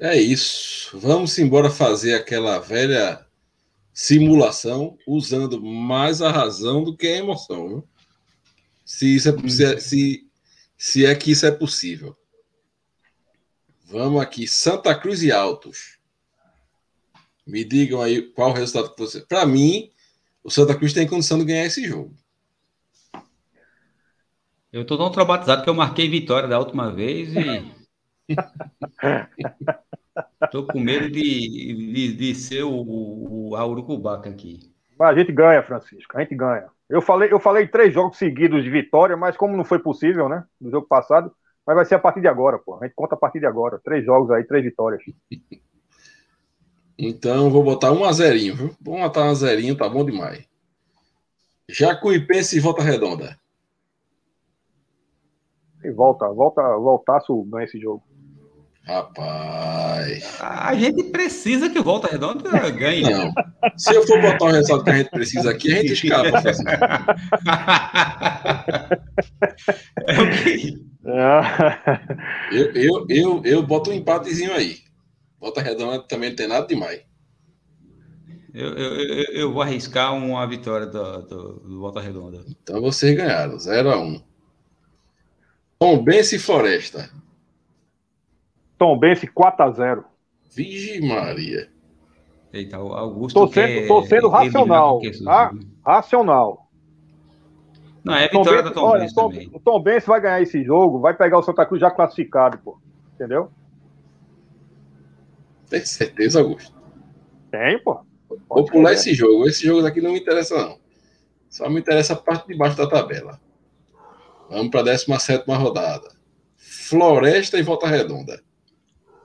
[0.00, 0.98] É isso.
[0.98, 3.24] Vamos embora fazer aquela velha
[3.94, 7.68] simulação usando mais a razão do que a emoção.
[7.68, 7.88] Viu?
[8.84, 9.48] Se, isso é, hum.
[9.48, 10.28] se, é, se,
[10.76, 12.16] se é que isso é possível.
[13.86, 14.48] Vamos aqui.
[14.48, 15.98] Santa Cruz e Altos.
[17.46, 19.20] Me digam aí qual o resultado que você.
[19.20, 19.90] Para mim,
[20.42, 22.12] o Santa Cruz tem condição de ganhar esse jogo.
[24.72, 27.74] Eu estou tão traumatizado que eu marquei vitória da última vez e.
[30.42, 34.72] Estou com medo de, de, de ser o, o, a Urucubaca aqui.
[34.98, 36.16] Mas a gente ganha, Francisco.
[36.16, 36.66] A gente ganha.
[36.88, 40.44] Eu falei, eu falei três jogos seguidos de vitória, mas como não foi possível, né?
[40.60, 41.32] No jogo passado,
[41.66, 42.78] mas vai ser a partir de agora, pô.
[42.80, 43.80] A gente conta a partir de agora.
[43.82, 45.02] Três jogos aí, três vitórias.
[46.96, 48.76] Então, vou botar um a zerinho, viu?
[48.80, 50.46] Vamos botar um a zerinho, tá bom demais.
[51.68, 53.36] Jacuipense e Volta Redonda.
[55.82, 58.04] E volta, volta, voltaço ganha esse jogo.
[58.86, 60.36] Rapaz.
[60.40, 63.02] A gente precisa que o Volta Redonda ganhe.
[63.02, 63.32] Não.
[63.76, 66.42] Se eu for botar o resultado que a gente precisa aqui, a gente escapa.
[71.06, 71.40] É
[72.50, 74.78] eu, eu, eu, eu boto um empatezinho aí.
[75.38, 77.02] Volta Redonda também não tem nada demais.
[78.54, 82.42] Eu, eu, eu, vou arriscar uma vitória do, do, do Volta Redonda.
[82.48, 83.98] Então vocês ganharam, 0x1.
[83.98, 84.22] Um.
[85.78, 87.10] Tom Bense e Floresta.
[88.84, 90.04] Tom Bense 4x0.
[90.54, 91.70] Vigi Maria.
[92.52, 93.40] Eita, o Augusto.
[93.40, 95.00] Tô sendo, tô sendo racional.
[95.24, 95.52] Tá?
[95.82, 96.68] Racional.
[98.04, 99.50] Não, é vitória Tom do Tom Bense também.
[99.54, 102.78] O Tom Bense vai ganhar esse jogo, vai pegar o Santa Cruz já classificado, pô.
[103.14, 103.50] Entendeu?
[105.70, 106.76] Tem certeza, Augusto?
[107.50, 108.00] Tem, pô.
[108.50, 109.48] Vou pular esse jogo.
[109.48, 110.78] Esse jogo daqui não me interessa, não.
[111.48, 113.40] Só me interessa a parte de baixo da tabela.
[114.50, 116.10] Vamos para a 17 rodada.
[116.58, 118.44] Floresta e Volta Redonda.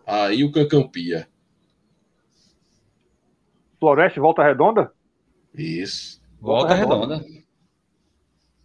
[0.10, 1.28] Aí o Cancampia.
[3.80, 4.92] Floresta e Volta Redonda?
[5.54, 6.20] Isso.
[6.42, 7.24] Volta, Redonda.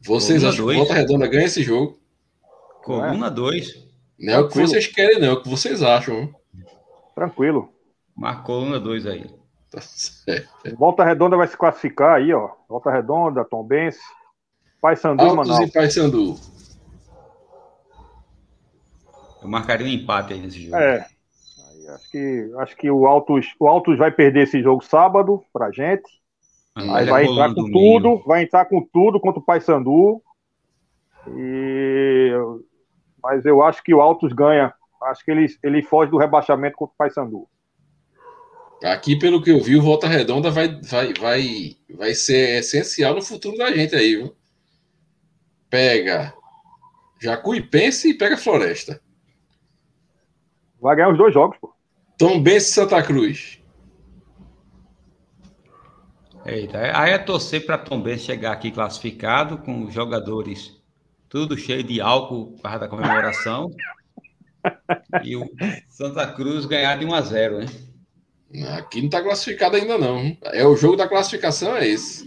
[0.01, 1.99] Vocês acham que Volta Redonda ganha esse jogo?
[2.83, 3.85] Coluna 2.
[4.19, 5.29] Não é o que vocês querem, não.
[5.29, 6.35] É o que vocês acham.
[7.15, 7.73] Tranquilo.
[8.17, 9.31] Marcou coluna 2 aí.
[9.71, 10.77] Tá certo.
[10.77, 12.51] Volta Redonda vai se classificar aí, ó.
[12.69, 14.01] Volta Redonda, Tombense,
[14.81, 15.61] Paysandu e Manaus.
[15.61, 16.39] e Paysandu.
[19.43, 20.77] Eu marcaria um empate aí nesse jogo.
[20.77, 21.07] É.
[21.89, 26.09] Acho que, acho que o Altos, o Altos vai perder esse jogo sábado pra gente.
[26.75, 30.23] Ah, aí vai entrar com tudo, vai entrar com tudo contra o Paysandu.
[31.37, 32.33] E...
[33.23, 34.73] Mas eu acho que o Altos ganha.
[35.03, 37.49] Acho que ele, ele foge do rebaixamento contra o Paysandu.
[38.83, 43.23] Aqui, pelo que eu vi, o Volta Redonda vai, vai, vai, vai ser essencial no
[43.23, 44.35] futuro da gente aí, viu?
[45.71, 46.35] Pega
[47.21, 49.01] Jacuipense e pega Floresta.
[50.81, 51.74] Vai ganhar os dois jogos, pô.
[52.25, 53.61] Tom e Santa Cruz.
[56.47, 60.83] Eita, aí é torcer para Tom chegar aqui classificado, com os jogadores
[61.29, 63.71] tudo cheio de álcool por causa da comemoração.
[65.23, 65.45] e o
[65.87, 67.67] Santa Cruz ganhar de 1 a 0 né?
[68.79, 70.35] Aqui não está classificado ainda, não.
[70.45, 72.27] É o jogo da classificação, é esse.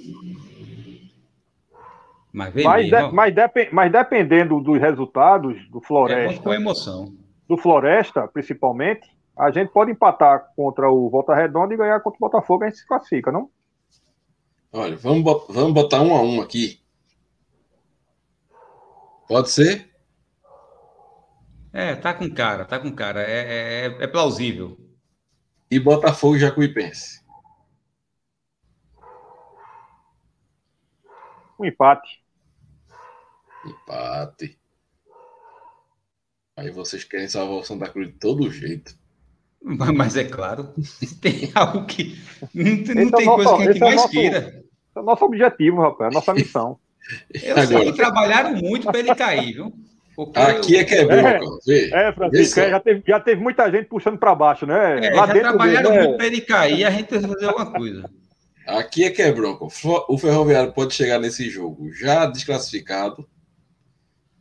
[2.32, 6.40] Mas, mas, de, mas, dep mas, dependendo dos resultados do Floresta.
[6.40, 7.16] É com emoção.
[7.50, 12.20] Do Floresta, principalmente, a gente pode empatar contra o Volta Redonda e ganhar contra o
[12.20, 13.50] Botafogo, a gente se classifica, não?
[14.74, 16.82] Olha, vamos, botar, vamos botar um a um aqui.
[19.28, 19.90] Pode ser?
[21.72, 23.22] É, tá com cara, tá com cara.
[23.22, 24.78] É, é, é plausível
[25.70, 27.24] e Botafogo e Jacuipense.
[31.60, 32.24] Um empate.
[33.66, 34.60] Empate.
[36.56, 38.98] Aí vocês querem salvar o Santa Cruz de todo jeito.
[39.96, 40.74] Mas é claro,
[41.22, 42.18] tem algo que.
[42.54, 44.64] Não tem, não tem é coisa que a gente mais é nosso, queira.
[44.96, 46.80] É o nosso objetivo, rapaz, é a nossa missão.
[47.34, 49.74] Eu Agora, sei que trabalharam muito para ele cair, viu?
[50.14, 50.80] Porque Aqui eu...
[50.80, 51.46] é que é bronca.
[51.70, 55.06] É, é Francisco, é, já, teve, já teve muita gente puxando para baixo, né?
[55.06, 58.10] É, Lá já trabalharam mesmo, muito para ele cair, a gente precisa fazer alguma coisa.
[58.66, 59.64] Aqui é que é bronca.
[60.10, 63.30] O Ferroviário pode chegar nesse jogo já desclassificado,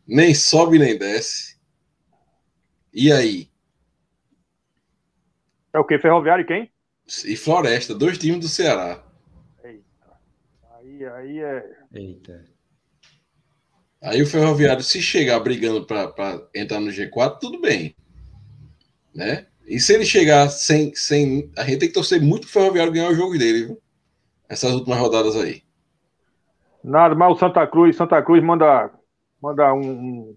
[0.08, 1.56] nem sobe nem desce.
[2.92, 3.48] E aí?
[5.76, 5.98] É o que?
[5.98, 6.72] Ferroviário e quem?
[7.26, 9.04] E Floresta, dois times do Ceará.
[9.62, 9.84] Eita.
[10.74, 11.70] Aí, aí é.
[11.92, 12.44] Eita.
[14.00, 17.94] Aí o Ferroviário, se chegar brigando para entrar no G4, tudo bem.
[19.14, 19.44] Né?
[19.66, 21.52] E se ele chegar sem, sem.
[21.58, 23.82] A gente tem que torcer muito para o Ferroviário ganhar o jogo dele, viu?
[24.48, 25.62] Essas últimas rodadas aí.
[26.82, 28.90] Nada, mas o Santa Cruz, Santa Cruz manda,
[29.42, 30.36] manda um, um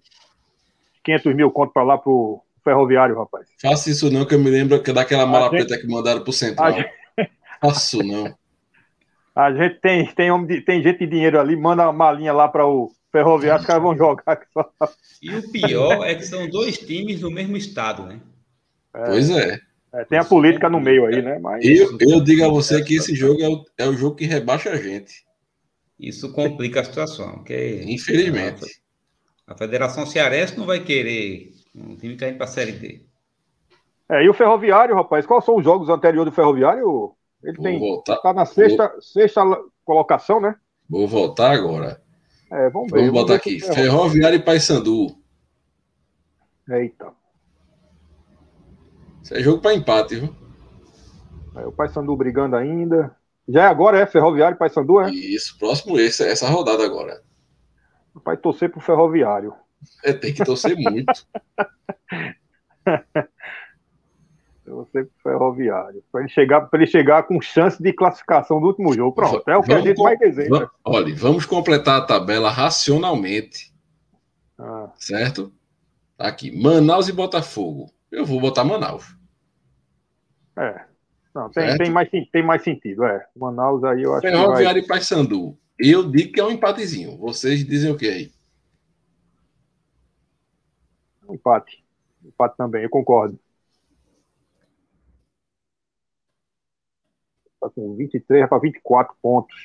[1.05, 3.47] 500 mil conto para lá pro Ferroviário, rapaz.
[3.59, 5.65] Faça isso não, que eu me lembro que daquela mala gente...
[5.65, 6.73] preta que mandaram pro Central.
[6.73, 6.89] Gente...
[7.59, 8.33] Faço não.
[9.35, 12.91] A gente tem, tem, tem gente de dinheiro ali, manda uma malinha lá para o
[13.11, 14.39] Ferroviário, os caras vão jogar.
[15.21, 18.19] E o pior é que são dois times do mesmo estado, né?
[18.93, 19.59] É, pois é.
[19.93, 20.05] é.
[20.05, 21.39] Tem a política no meio aí, né?
[21.39, 21.65] Mas...
[21.65, 24.69] Eu, eu digo a você que esse jogo é o, é o jogo que rebaixa
[24.69, 25.23] a gente.
[25.99, 27.35] Isso complica a situação.
[27.35, 28.63] Porque Infelizmente.
[29.47, 33.01] A, a Federação Cearense não vai querer um time que para a Série D.
[34.09, 37.13] É, e o Ferroviário, rapaz, quais são os jogos anteriores do Ferroviário?
[37.43, 37.79] Ele Vou tem.
[37.79, 38.17] Voltar.
[38.17, 39.01] Tá na sexta, Vou...
[39.01, 39.41] sexta
[39.85, 40.55] colocação, né?
[40.89, 42.01] Vou voltar agora.
[42.51, 42.99] É, vamos ver.
[42.99, 43.59] Vamos botar aqui.
[43.59, 45.15] Ferroviário e Paysandu.
[46.67, 47.13] Eita.
[49.21, 50.35] Isso é jogo para empate, viu?
[51.55, 53.15] É, o Paysandu brigando ainda.
[53.47, 54.05] Já é agora, é?
[54.05, 55.11] Ferroviário e Paysandu, é?
[55.11, 57.21] Isso, próximo esse, essa rodada agora.
[58.25, 59.53] Vai torcer pro Ferroviário.
[60.03, 61.27] É, tem que torcer muito.
[64.65, 66.03] Você pro Ferroviário.
[66.11, 69.15] Para ele, chegar, ele chegar com chance de classificação do último jogo.
[69.15, 70.49] Pronto, é o que Vamos a gente com- mais deseja.
[70.49, 73.73] Va- Olha, vamos completar a tabela racionalmente,
[74.59, 75.51] Ah, certo?
[76.17, 77.91] Aqui, Manaus e Botafogo.
[78.11, 79.05] Eu vou botar Manaus.
[80.57, 80.87] é.
[81.33, 83.25] Não, tem, tem, mais, tem mais sentido, é.
[83.37, 84.39] Manaus aí eu acho que vai...
[84.41, 85.57] Ferroviário e Paysandu.
[85.77, 87.17] Eu digo que é um empatezinho.
[87.17, 88.31] Vocês dizem o que aí?
[91.35, 91.83] Empate.
[92.23, 93.39] Empate também, eu concordo.
[97.59, 99.55] Tá com 23 para 24 pontos.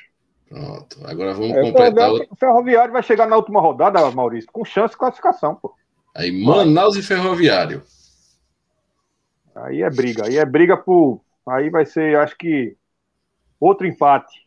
[0.48, 0.98] Pronto.
[1.06, 1.94] Agora vamos É, o, completar.
[1.94, 5.74] Ferroviário, o Ferroviário vai chegar na última rodada, Maurício, com chance de classificação, pô.
[6.14, 7.82] Aí, Manaus e Ferroviário.
[9.54, 10.26] Aí é briga.
[10.26, 11.20] Aí é briga por.
[11.46, 12.76] Aí vai ser, acho que,
[13.60, 14.44] outro empate.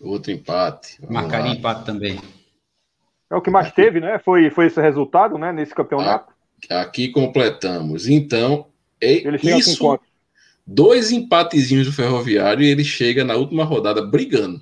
[0.00, 1.00] Outro empate.
[1.00, 1.54] Vamos Marcaria lá.
[1.54, 2.20] empate também.
[3.30, 4.18] É o que mais teve, né?
[4.18, 5.52] Foi, foi esse resultado, né?
[5.52, 6.32] Nesse campeonato.
[6.70, 8.08] Aqui completamos.
[8.08, 8.66] Então,
[9.00, 9.98] é Ele isso.
[10.66, 14.60] Dois empatezinhos do Ferroviário e ele chega na última rodada brigando.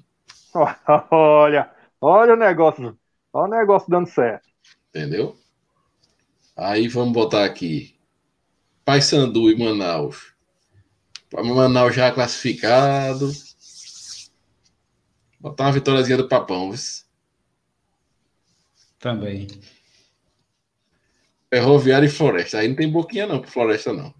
[1.10, 2.96] Olha, olha o negócio.
[3.32, 4.48] Olha o negócio dando certo.
[4.88, 5.36] Entendeu?
[6.56, 7.96] Aí vamos botar aqui.
[8.84, 10.32] Paysandu e Manaus.
[11.34, 13.30] Manaus já classificado.
[15.38, 16.70] Botar uma vitóriazinha do Papão.
[16.70, 16.78] viu?
[19.06, 19.46] Também.
[21.48, 22.58] Ferroviário e Floresta.
[22.58, 24.12] Aí não tem boquinha não pro Floresta não.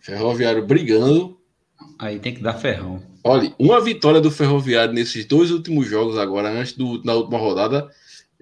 [0.00, 1.38] Ferroviário brigando.
[1.98, 3.02] Aí tem que dar ferrão.
[3.22, 7.90] Olha, uma vitória do Ferroviário nesses dois últimos jogos agora, antes do, da última rodada,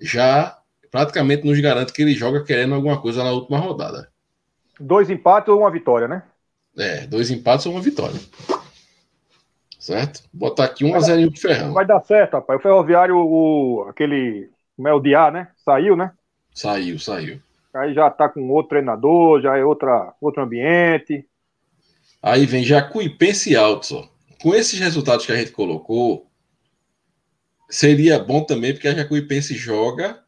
[0.00, 0.56] já
[0.92, 4.12] praticamente nos garante que ele joga querendo alguma coisa na última rodada.
[4.78, 6.22] Dois empates ou uma vitória, né?
[6.78, 8.20] É, dois empates ou uma vitória.
[9.82, 10.22] Certo?
[10.32, 11.72] Vou botar aqui um a 0 pro Ferrão.
[11.72, 12.60] Vai dar certo, rapaz.
[12.60, 14.48] O Ferroviário, o, aquele.
[14.76, 15.52] Como é o Diá, né?
[15.64, 16.12] Saiu, né?
[16.54, 17.42] Saiu, saiu.
[17.74, 21.26] Aí já tá com outro treinador, já é outra, outro ambiente.
[22.22, 24.08] Aí vem Jacuipense e Altos, ó.
[24.40, 26.26] Com esses resultados que a gente colocou,
[27.68, 30.22] seria bom também porque a Jacuipense joga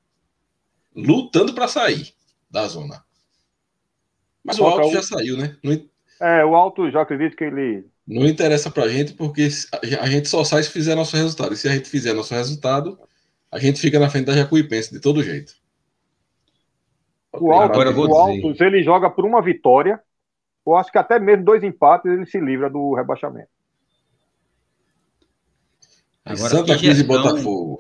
[0.97, 2.15] lutando para sair
[2.51, 3.05] da zona.
[4.45, 5.57] Mas o Coloca Altos o- já saiu, né?
[5.63, 5.73] Não,
[6.21, 7.89] É, o Alto já acredito que ele.
[8.07, 9.49] não interessa pra gente porque
[10.01, 11.55] a gente só sai se fizer nosso resultado.
[11.55, 12.99] E se a gente fizer nosso resultado,
[13.55, 15.53] a gente fica na frente da Jacuipense de todo jeito.
[17.33, 18.15] O Altos, o.
[18.15, 20.01] Altos ele joga por uma vitória.
[20.67, 23.49] Eu acho que até mesmo dois empates ele se livra do rebaixamento.
[26.25, 27.79] Agora, Santa Cruz e Botafogo.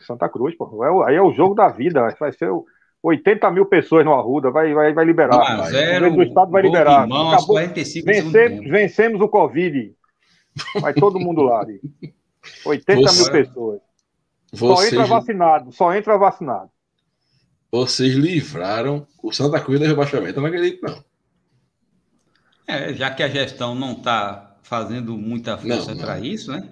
[0.00, 0.84] Santa Cruz, pô.
[0.84, 2.14] É Aí é o jogo da vida.
[2.20, 2.64] Vai ser o-
[3.02, 4.50] 80 mil pessoas no Arruda.
[4.50, 5.36] Vai, vai, vai liberar.
[5.38, 5.70] 1 a vai.
[5.70, 7.06] 0, O estado vai liberar.
[7.08, 7.56] mão aos Acabou.
[7.56, 9.94] 45 do segundo Vencemos, vencemos o Covid.
[10.80, 11.62] Vai todo mundo lá.
[11.62, 11.80] ali.
[12.64, 13.80] 80 Você- mil pessoas.
[14.54, 15.72] Só Vocês, entra vacinado.
[15.72, 16.70] Só entra vacinado.
[17.70, 20.38] vocês livraram o Santa Cruz do rebaixamento.
[20.38, 21.02] Eu não acredito, não.
[22.66, 26.68] É, já que a gestão não está fazendo muita força para isso, né?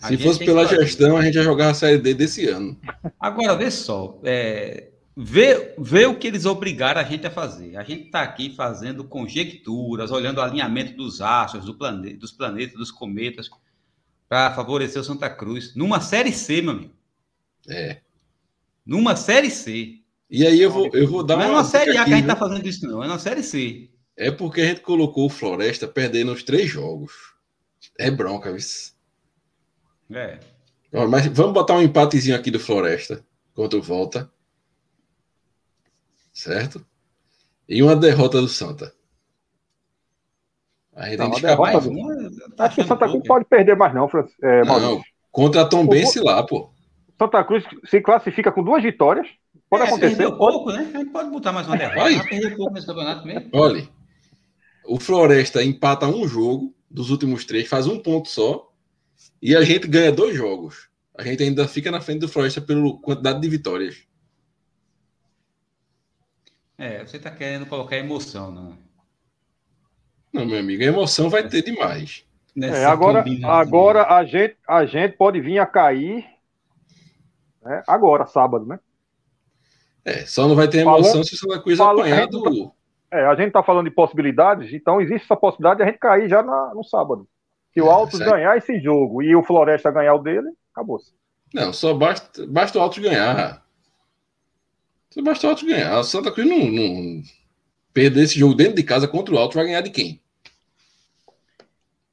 [0.00, 2.76] A Se fosse pela que gestão, a gente ia jogar a Série D desse ano.
[3.20, 7.76] Agora, vê só, é, vê, vê o que eles obrigaram a gente a fazer.
[7.76, 12.76] A gente está aqui fazendo conjecturas, olhando o alinhamento dos astros, do plane, dos planetas,
[12.76, 13.48] dos cometas,
[14.32, 15.74] para favorecer o Santa Cruz.
[15.74, 16.94] Numa Série C, meu amigo.
[17.68, 18.00] É.
[18.86, 20.00] Numa Série C.
[20.30, 22.16] E aí eu vou, eu vou dar Não é uma uma Série A que a
[22.16, 22.36] gente viu?
[22.38, 23.04] fazendo isso, não.
[23.04, 23.90] É uma Série C.
[24.16, 27.12] É porque a gente colocou o Floresta perdendo os três jogos.
[27.98, 28.62] É bronca, viu?
[30.14, 30.40] É.
[30.94, 34.32] Ó, Mas vamos botar um empatezinho aqui do Floresta contra o Volta.
[36.32, 36.86] Certo?
[37.68, 38.94] E uma derrota do Santa.
[40.94, 41.86] A gente Não, ainda a fica derrota mais.
[42.56, 44.90] Tá Acho que o Santa Cruz pode perder mais, não, Fran- é, Maurício.
[44.96, 46.70] Não, contra a Tombense lá, pô.
[47.18, 49.26] Santa Cruz se classifica com duas vitórias.
[49.70, 50.16] Pode É, acontecer.
[50.16, 50.90] Perdeu pouco, né?
[50.94, 52.24] A gente pode botar mais uma derrota.
[52.28, 53.48] Perdeu pouco nesse campeonato mesmo.
[53.52, 53.88] Olha,
[54.84, 58.70] o Floresta empata um jogo dos últimos três, faz um ponto só,
[59.40, 60.90] e a gente ganha dois jogos.
[61.16, 64.06] A gente ainda fica na frente do Floresta pela quantidade de vitórias.
[66.76, 68.76] É, você está querendo colocar emoção, não.
[70.32, 72.24] Não, meu amigo, a emoção vai ter demais.
[72.60, 76.24] É, agora, agora a, gente, a gente pode vir a cair
[77.64, 78.78] né, agora, sábado, né?
[80.04, 82.72] É, só não vai ter Falando- emoção se o Santa Cruz falando- apanhar do.
[83.10, 86.28] É, a gente está falando de possibilidades, então existe essa possibilidade de a gente cair
[86.28, 87.26] já na- no sábado.
[87.72, 88.30] Se o É, Altos certo.
[88.32, 91.12] ganhar esse jogo e o Floresta ganhar o dele, acabou-se.
[91.54, 93.62] Não, só basta, basta o Altos ganhar.
[95.10, 95.98] Só basta o Altos ganhar.
[95.98, 97.22] O Santa Cruz não, não
[97.94, 100.20] perder esse jogo dentro de casa contra o Altos vai ganhar de quem?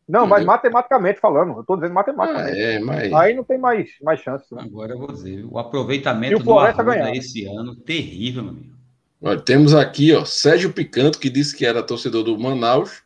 [0.10, 0.54] Não, mas Entendeu?
[0.54, 2.60] matematicamente falando, eu estou dizendo Ah, matematicamente.
[2.60, 3.14] é, mas.
[3.14, 4.52] Aí não tem mais, mais chance.
[4.56, 4.64] Né?
[4.66, 8.74] Agora eu vou dizer, o aproveitamento o do Arruda esse ano, terrível, meu amigo.
[9.22, 13.04] Olha, temos aqui, ó, Sérgio Picanto, que disse que era torcedor do Manaus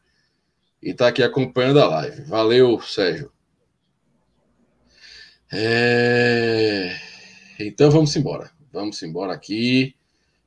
[0.82, 2.22] e está aqui acompanhando a live.
[2.22, 3.30] Valeu, Sérgio.
[5.52, 6.96] É...
[7.60, 8.50] Então vamos embora.
[8.72, 9.94] Vamos embora aqui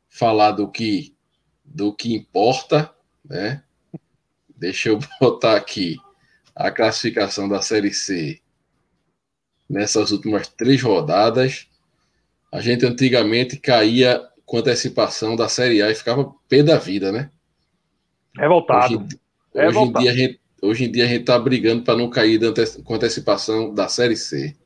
[0.08, 1.14] falar do que
[1.62, 2.90] do que importa,
[3.22, 3.62] né?
[4.56, 5.98] Deixa eu botar aqui
[6.56, 8.40] a classificação da Série C
[9.68, 11.68] nessas últimas três rodadas.
[12.50, 17.30] A gente antigamente caía com antecipação da Série A e ficava pé da vida, né?
[18.38, 19.06] Revoltado.
[19.52, 22.08] Hoje, hoje em, dia a gente, hoje em dia a gente tá brigando para não
[22.08, 22.40] cair
[22.84, 24.56] com antecipação da Série C.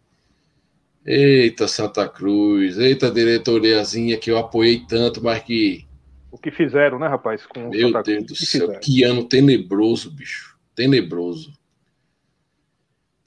[1.04, 5.86] Eita, Santa Cruz, eita, diretoriazinha que eu apoiei tanto, mas que.
[6.30, 7.44] O que fizeram, né, rapaz?
[7.46, 8.80] Com Meu Santa Deus Cruz, do céu, fizeram?
[8.80, 10.58] que ano tenebroso, bicho.
[10.74, 11.59] Tenebroso.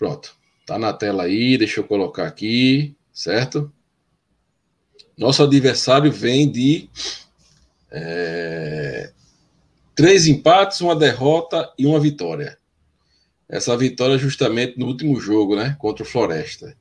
[0.03, 0.35] Pronto.
[0.65, 3.71] Tá na tela aí, deixa eu colocar aqui, certo?
[5.17, 6.89] Nosso adversário vem de
[7.89, 9.13] é,
[9.95, 12.57] três empates, uma derrota e uma vitória.
[13.47, 15.77] Essa vitória justamente no último jogo, né?
[15.79, 16.75] Contra o Floresta.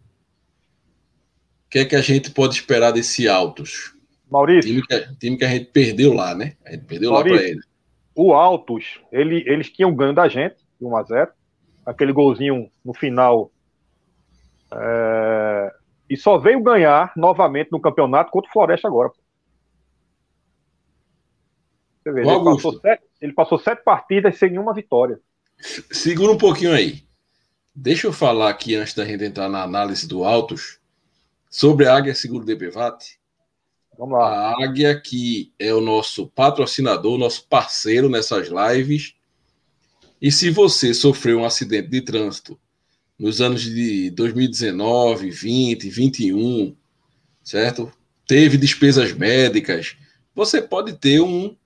[1.66, 3.94] O que é que a gente pode esperar desse Altos?
[4.28, 4.68] Maurício.
[4.68, 6.56] Time que, time que a gente perdeu lá, né?
[6.66, 7.60] A gente perdeu Maurício, lá para ele.
[8.16, 11.32] O Altos, ele, eles tinham ganho da gente, de 1 a 0
[11.84, 13.50] Aquele golzinho no final.
[14.72, 15.74] É,
[16.08, 19.10] e só veio ganhar novamente no campeonato contra o Floresta agora.
[22.04, 25.20] Vê, ele, passou sete, ele, passou sete, partidas sem nenhuma vitória.
[25.90, 27.04] Segura um pouquinho aí.
[27.74, 30.80] Deixa eu falar aqui, antes da gente entrar na análise do Autos,
[31.48, 33.18] sobre a Águia Seguro DPVAT.
[33.96, 34.50] Vamos lá.
[34.50, 39.14] A Águia, que é o nosso patrocinador, nosso parceiro nessas lives.
[40.22, 42.56] E se você sofreu um acidente de trânsito
[43.18, 46.76] nos anos de 2019, 20, 21,
[47.42, 47.92] certo?
[48.24, 49.96] Teve despesas médicas,
[50.32, 51.56] você pode ter um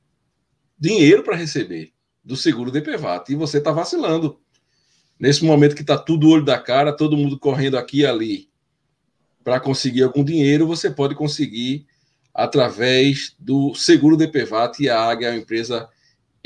[0.78, 1.92] dinheiro para receber
[2.24, 4.40] do seguro DPVAT e você está vacilando.
[5.20, 8.48] Nesse momento que está tudo olho da cara, todo mundo correndo aqui e ali
[9.44, 11.86] para conseguir algum dinheiro, você pode conseguir
[12.32, 15.90] através do seguro DPVAT e a Águia é uma empresa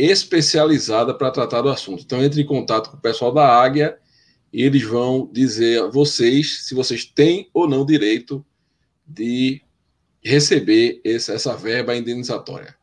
[0.01, 2.03] especializada para tratar do assunto.
[2.03, 3.98] Então entre em contato com o pessoal da Águia
[4.53, 8.44] e eles vão dizer a vocês se vocês têm ou não direito
[9.07, 9.61] de
[10.22, 12.74] receber essa, essa verba indenizatória.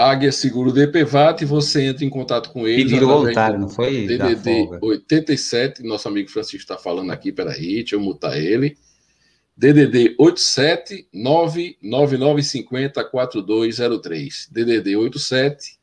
[0.00, 2.84] Águia Seguro DPVAT, você entra em contato com eles.
[2.84, 4.06] Pedido voluntário, não foi?
[4.06, 8.76] DDD 87, nosso amigo Francisco está falando aqui, peraí, deixa eu mutar ele.
[9.56, 14.48] DDD 87 99950 4203.
[14.50, 15.78] DDD 87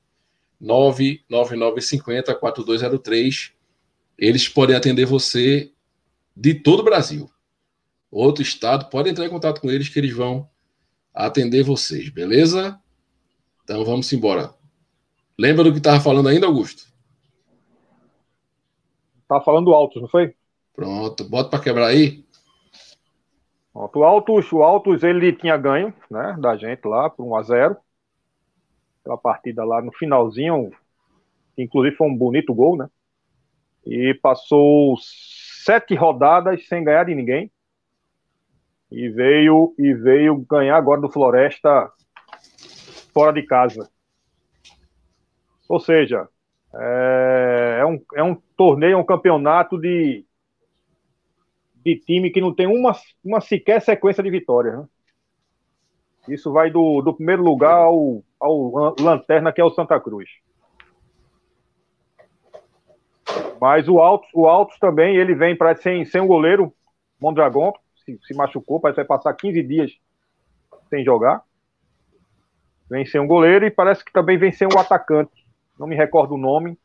[0.59, 3.51] 99950 4203.
[4.18, 5.72] Eles podem atender você
[6.36, 7.30] de todo o Brasil.
[8.09, 10.49] Outro estado, pode entrar em contato com eles que eles vão
[11.13, 12.80] atender vocês, beleza?
[13.68, 14.53] Então vamos embora.
[15.38, 16.84] Lembra do que estava falando ainda, Augusto?
[19.24, 20.34] Estava falando altos, não foi?
[20.74, 22.24] Pronto, bota para quebrar aí.
[23.74, 27.43] Pronto, o Altos, o Altos ele tinha ganho, né, da gente lá por 1 a
[27.43, 27.78] 0.
[29.01, 30.72] Aquela partida lá no finalzinho,
[31.57, 32.89] inclusive foi um bonito gol, né?
[33.86, 37.51] E passou sete rodadas sem ganhar de ninguém.
[38.89, 41.91] E veio e veio ganhar agora do Floresta
[43.18, 43.89] fora de casa.
[45.68, 46.30] Ou seja,
[46.72, 50.24] é, é, um, é um torneio, é um campeonato de,
[51.84, 52.95] de time que não tem uma,
[53.26, 54.78] uma sequer sequência de vitórias.
[54.78, 54.86] Né?
[56.28, 60.30] Isso vai do, do primeiro lugar ao, ao lanterna, que é o Santa Cruz.
[63.59, 66.72] Mas o Altos, o Altos também, ele vem para sem, sem goleiro,
[67.20, 67.74] Mondragon,
[68.05, 69.91] se, se machucou, parece que vai passar 15 dias
[70.91, 71.47] sem jogar.
[72.90, 75.46] Venceu um goleiro e parece que também venceu um atacante.
[75.78, 76.78] Não me recordo o nome,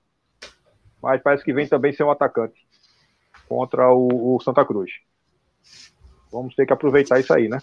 [1.03, 2.61] mas parece que vem também ser um atacante
[3.49, 4.91] contra o, o Santa Cruz.
[6.31, 7.59] Vamos ter que aproveitar isso aí, né?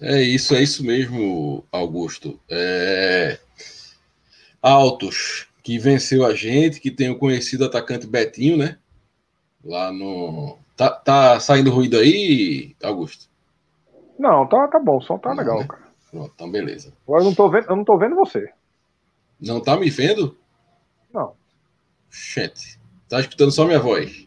[0.00, 2.38] É isso, é isso mesmo, Augusto.
[2.50, 3.38] É...
[4.60, 8.78] Altos, que venceu a gente, que tem o conhecido atacante Betinho, né?
[9.64, 13.28] Lá no, Tá, tá saindo ruído aí, Augusto?
[14.18, 15.66] Não, tá, tá bom, o som tá não, legal, né?
[15.68, 15.82] cara.
[16.10, 16.92] Pronto, então beleza.
[17.06, 18.52] Agora eu não tô vendo, eu não tô vendo você.
[19.40, 20.36] Não tá me vendo?
[21.12, 21.34] Não.
[22.10, 24.26] Gente, tá escutando só minha voz?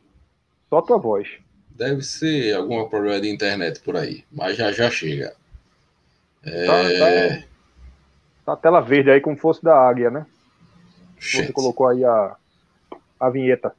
[0.69, 1.27] Só tua voz.
[1.69, 5.35] Deve ser algum problema de internet por aí, mas já já chega.
[6.43, 6.65] É...
[6.65, 7.47] Tá, tá,
[8.45, 10.25] tá a tela verde aí como fosse da águia, né?
[11.19, 11.47] Gente.
[11.47, 12.35] Você colocou aí a,
[13.19, 13.75] a vinheta.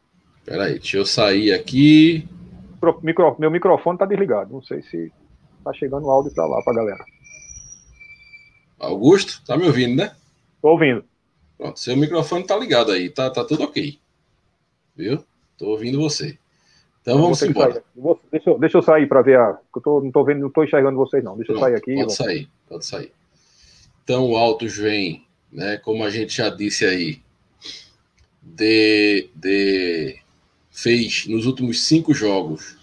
[0.47, 2.27] Peraí, deixa eu sair aqui.
[3.03, 4.53] Micro, meu microfone tá desligado.
[4.53, 5.13] Não sei se
[5.65, 7.05] tá chegando o áudio para lá, pra galera.
[8.79, 10.15] Augusto, tá me ouvindo, né?
[10.63, 11.05] Tô ouvindo.
[11.59, 13.99] Pronto, seu microfone tá ligado aí, tá, tá tudo ok.
[14.95, 15.25] Viu?
[15.59, 16.39] Tô ouvindo você.
[17.03, 17.83] Então vamos embora.
[17.95, 19.59] Vou, deixa, eu, deixa eu sair para ver a.
[19.75, 21.37] Eu tô, não tô vendo, não tô enxergando vocês, não.
[21.37, 21.95] Deixa Pronto, eu sair aqui.
[21.95, 22.15] Pode vamos...
[22.15, 23.13] sair, pode sair.
[24.05, 25.79] Então o Autos vem, né?
[25.79, 27.21] Como a gente já disse aí,
[28.43, 30.19] de, de
[30.77, 32.77] fez nos últimos cinco jogos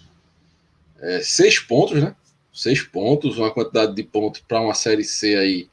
[1.00, 2.14] é, seis pontos, né?
[2.52, 5.68] Seis pontos, uma quantidade de pontos para uma série C aí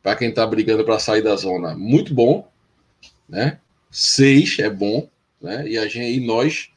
[0.00, 2.48] para quem está brigando para sair da zona, muito bom,
[3.28, 3.58] né?
[3.90, 5.08] Seis é bom,
[5.40, 5.68] né?
[5.68, 6.70] E a gente, e nós,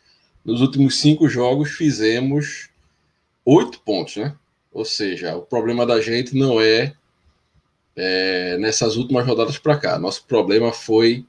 [0.43, 2.69] nos últimos cinco jogos, fizemos
[3.45, 4.35] oito pontos, né?
[4.71, 6.93] Ou seja, o problema da gente não é,
[7.95, 9.99] é nessas últimas rodadas para cá.
[9.99, 11.25] Nosso problema foi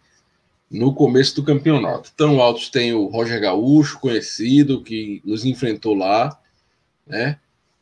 [0.70, 2.10] no começo do campeonato.
[2.14, 6.40] Então, Altos tem o Roger Gaúcho, conhecido, que nos enfrentou lá,
[7.06, 7.38] né?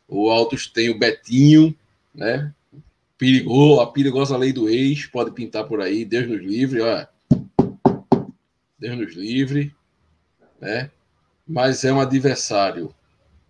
[0.08, 1.76] O Altos tem o Betinho,
[2.14, 2.52] né?
[3.18, 7.06] Perigou, a perigosa lei do ex, pode pintar por aí, Deus nos livre, ó.
[8.78, 9.74] Deus nos livre,
[10.58, 10.90] né?
[11.46, 12.94] Mas é um adversário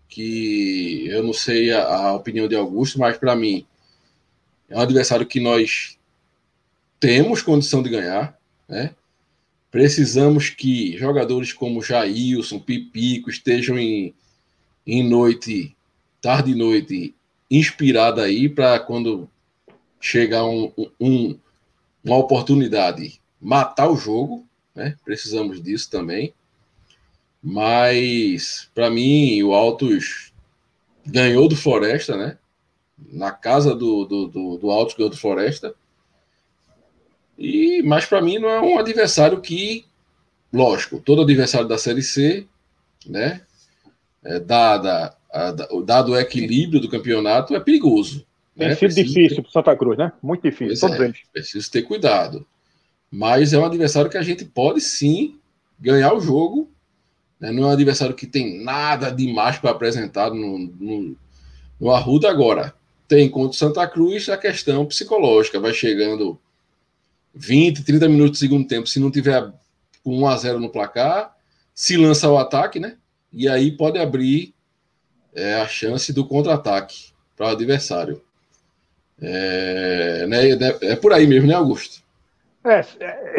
[0.09, 3.65] que eu não sei a, a opinião de Augusto, mas para mim
[4.67, 5.97] é um adversário que nós
[6.99, 8.37] temos condição de ganhar,
[8.67, 8.95] né?
[9.71, 14.15] Precisamos que jogadores como Jailson, Pipico estejam em,
[14.85, 15.75] em noite,
[16.21, 17.15] tarde e noite,
[17.49, 19.29] inspirada aí para quando
[19.99, 21.37] chegar um, um,
[22.03, 24.95] uma oportunidade, matar o jogo, né?
[25.03, 26.33] Precisamos disso também.
[27.41, 30.33] Mas, para mim, o Altos
[31.05, 32.37] ganhou do Floresta, né?
[32.97, 35.73] Na casa do, do, do, do Altos ganhou do Floresta.
[37.39, 39.85] E, mas para mim não é um adversário que,
[40.51, 42.45] lógico, todo adversário da Série C,
[43.07, 43.41] né?
[44.21, 45.51] É, dada, a,
[45.85, 48.27] dado o equilíbrio do campeonato, é perigoso.
[48.57, 48.75] Tem né?
[48.75, 49.41] sido difícil ter...
[49.43, 50.11] para Santa Cruz, né?
[50.21, 51.19] Muito difícil, pois todos é, eles.
[51.31, 52.45] Preciso ter cuidado.
[53.09, 55.39] Mas é um adversário que a gente pode sim
[55.79, 56.69] ganhar o jogo.
[57.39, 57.53] Né?
[57.53, 61.15] Não é um adversário que tem nada demais para apresentar no, no,
[61.79, 62.73] no Arruda agora.
[63.07, 65.57] Tem contra o Santa Cruz a questão psicológica.
[65.57, 66.37] Vai chegando
[67.39, 69.49] 20, 30 minutos do segundo tempo, se não tiver
[70.03, 71.33] com 1 a 0 no placar,
[71.73, 72.97] se lança o ataque, né?
[73.31, 74.53] E aí pode abrir
[75.33, 78.21] é, a chance do contra-ataque para o adversário.
[79.21, 80.49] É, né,
[80.81, 82.03] é por aí mesmo, né, Augusto?
[82.63, 82.81] É,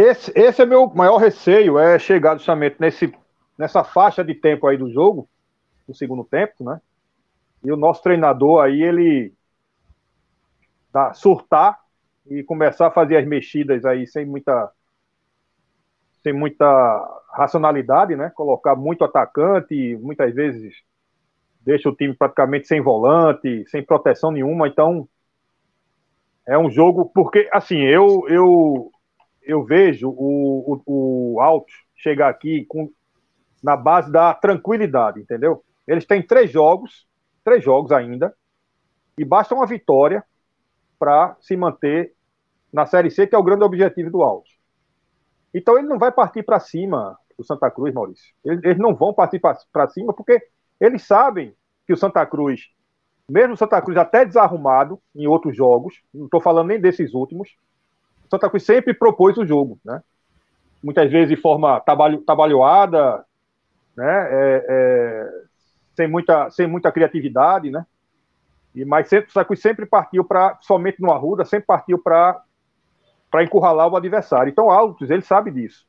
[0.03, 3.13] esse, esse é meu maior receio, é chegar justamente nesse,
[3.59, 5.29] nessa faixa de tempo aí do jogo,
[5.87, 6.81] no segundo tempo, né?
[7.63, 9.35] E o nosso treinador aí, ele
[10.91, 11.79] dá, surtar
[12.27, 14.71] e começar a fazer as mexidas aí sem muita
[16.23, 16.67] sem muita
[17.33, 18.31] racionalidade, né?
[18.35, 20.75] Colocar muito atacante, muitas vezes
[21.63, 25.09] deixa o time praticamente sem volante, sem proteção nenhuma, então
[26.47, 28.91] é um jogo porque assim eu eu
[29.43, 32.91] eu vejo o, o, o Alto chegar aqui com
[33.63, 35.63] na base da tranquilidade, entendeu?
[35.87, 37.07] Eles têm três jogos,
[37.45, 38.35] três jogos ainda,
[39.19, 40.25] e basta uma vitória
[41.01, 42.15] para se manter
[42.73, 44.49] na Série C, que é o grande objetivo do Alto.
[45.53, 48.33] Então ele não vai partir para cima do Santa Cruz, Maurício.
[48.45, 50.41] Eles, eles não vão partir para cima porque
[50.79, 51.53] eles sabem
[51.87, 52.71] que o Santa Cruz
[53.31, 57.51] mesmo o Santa Cruz até desarrumado em outros jogos, não estou falando nem desses últimos,
[58.27, 60.03] o Santa Cruz sempre propôs o jogo, né?
[60.83, 63.25] Muitas vezes de forma trabalho, trabalhoada,
[63.97, 64.29] né?
[64.31, 65.31] É, é,
[65.95, 67.87] sem, muita, sem muita criatividade, né?
[68.75, 72.43] E, mas sempre, o Cruz sempre partiu para, somente no Arruda, sempre partiu para
[73.43, 74.51] encurralar o adversário.
[74.51, 75.87] Então, Altos, ele sabe disso.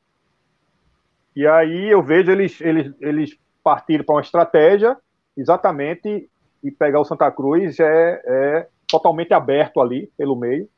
[1.34, 4.96] E aí eu vejo eles, eles, eles partirem para uma estratégia
[5.36, 6.28] exatamente
[6.62, 10.68] e pegar o Santa Cruz é, é totalmente aberto ali pelo meio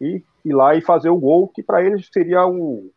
[0.00, 2.90] e ir lá e fazer o gol, que para eles seria o,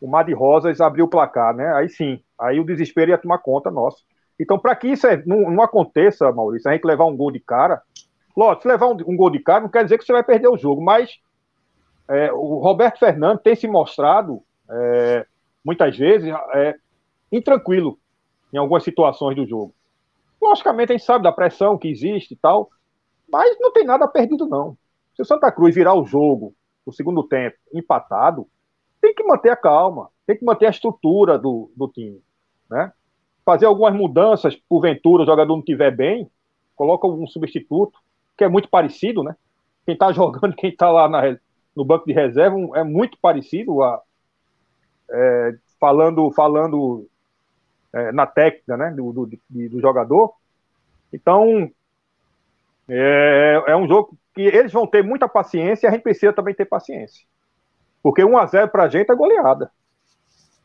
[0.00, 1.72] o Mar de Rosas abrir o placar, né?
[1.74, 3.98] Aí sim, aí o desespero ia tomar conta nossa.
[4.40, 7.38] Então, para que isso é, não, não, aconteça, Maurício, a gente levar um gol de
[7.38, 7.82] cara,
[8.34, 10.48] lógico, se levar um, um, gol de cara não quer dizer que você vai perder
[10.48, 11.20] o jogo, mas
[12.08, 15.26] é, o Roberto Fernandes tem se mostrado é,
[15.62, 16.74] muitas vezes é,
[17.30, 17.98] intranquilo
[18.50, 19.74] em algumas situações do jogo.
[20.40, 22.70] Logicamente, a gente sabe da pressão que existe e tal,
[23.30, 24.74] mas não tem nada perdido, não.
[25.14, 26.54] Se o Santa Cruz virar o jogo
[26.86, 28.48] o segundo tempo empatado,
[29.02, 32.22] tem que manter a calma, tem que manter a estrutura do, do time,
[32.70, 32.90] né?
[33.50, 36.30] Fazer algumas mudanças, porventura o jogador não estiver bem,
[36.76, 37.98] coloca um substituto,
[38.38, 39.34] que é muito parecido, né?
[39.84, 41.36] Quem está jogando, quem está lá na,
[41.74, 44.00] no banco de reserva é muito parecido a,
[45.10, 47.08] é, falando falando
[47.92, 50.32] é, na técnica né, do, do, do, jogador.
[51.12, 51.68] Então,
[52.88, 56.54] é, é um jogo que eles vão ter muita paciência e a gente precisa também
[56.54, 57.26] ter paciência.
[58.00, 59.72] Porque 1x0 para a gente é goleada.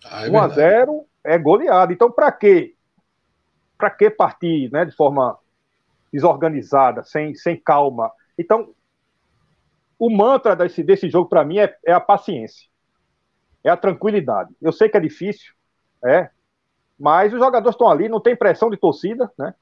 [0.05, 1.91] Ah, é 1x0 é goleada.
[1.91, 2.74] Então, para quê?
[3.77, 5.37] Para que partir né, de forma
[6.11, 8.11] desorganizada, sem, sem calma?
[8.37, 8.73] Então,
[9.97, 12.67] o mantra desse, desse jogo, para mim, é, é a paciência.
[13.63, 14.55] É a tranquilidade.
[14.61, 15.53] Eu sei que é difícil,
[16.05, 16.29] é,
[16.99, 19.53] mas os jogadores estão ali, não tem pressão de torcida, né?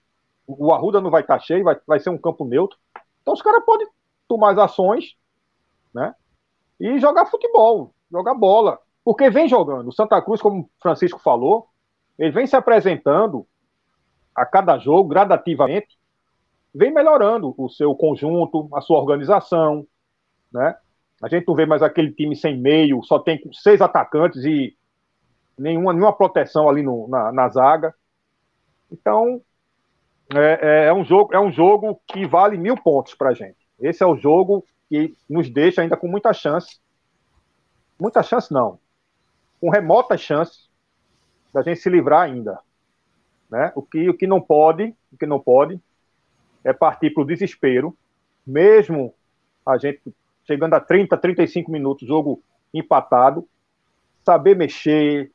[0.46, 2.78] O Arruda não vai estar tá cheio, vai, vai ser um campo neutro.
[3.22, 3.88] Então os caras podem
[4.28, 5.16] tomar as ações,
[5.94, 6.14] né?
[6.80, 8.80] E jogar futebol, jogar bola.
[9.04, 9.88] Porque vem jogando.
[9.88, 11.68] O Santa Cruz, como o Francisco falou,
[12.18, 13.48] ele vem se apresentando
[14.36, 15.98] a cada jogo, gradativamente,
[16.74, 19.86] vem melhorando o seu conjunto, a sua organização,
[20.52, 20.76] né?
[21.22, 24.76] A gente não vê mais aquele time sem meio, só tem seis atacantes e
[25.58, 27.96] nenhuma, nenhuma proteção ali no, na, na zaga.
[28.92, 29.42] Então,
[30.34, 33.58] é, é, é, um jogo, é um jogo que vale mil pontos para gente.
[33.80, 36.80] Esse é o jogo que nos deixa ainda com muita chance.
[38.00, 38.80] Muita chance não.
[39.62, 40.70] Com remota chance
[41.54, 42.60] da gente se livrar ainda.
[43.54, 43.72] Né?
[43.76, 45.80] O, que, o que não pode, o que não pode
[46.64, 47.96] é partir para o desespero,
[48.48, 49.14] mesmo
[49.64, 50.02] a gente
[50.44, 52.42] chegando a 30, 35 minutos, jogo
[52.74, 53.48] empatado,
[54.26, 55.32] saber mexer,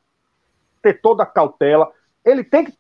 [0.83, 1.93] ter toda a cautela.
[2.25, 2.73] Ele tem que.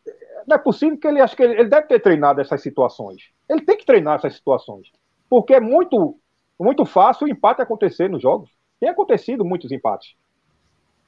[0.45, 3.30] Não é possível que ele acho que ele, ele deve ter treinado essas situações.
[3.49, 4.91] Ele tem que treinar essas situações.
[5.30, 6.18] Porque é muito,
[6.59, 8.51] muito fácil o empate acontecer nos jogos.
[8.80, 10.16] Tem acontecido muitos empates.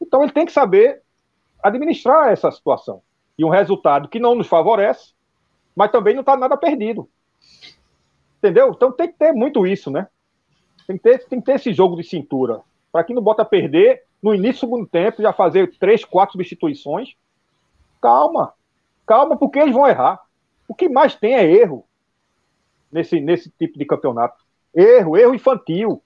[0.01, 1.03] Então ele tem que saber
[1.61, 3.03] administrar essa situação.
[3.41, 5.15] E um resultado que não nos favorece,
[5.75, 7.09] mas também não está nada perdido.
[8.37, 8.71] Entendeu?
[8.77, 10.09] Então tem que ter muito isso, né?
[10.87, 12.61] Tem que ter, tem que ter esse jogo de cintura.
[12.93, 17.15] Para que não bota perder no início do segundo tempo, já fazer três, quatro substituições.
[17.99, 18.53] Calma.
[19.07, 20.21] Calma, porque eles vão errar.
[20.69, 21.87] O que mais tem é erro
[22.93, 24.45] nesse, nesse tipo de campeonato.
[24.75, 26.03] Erro, erro infantil.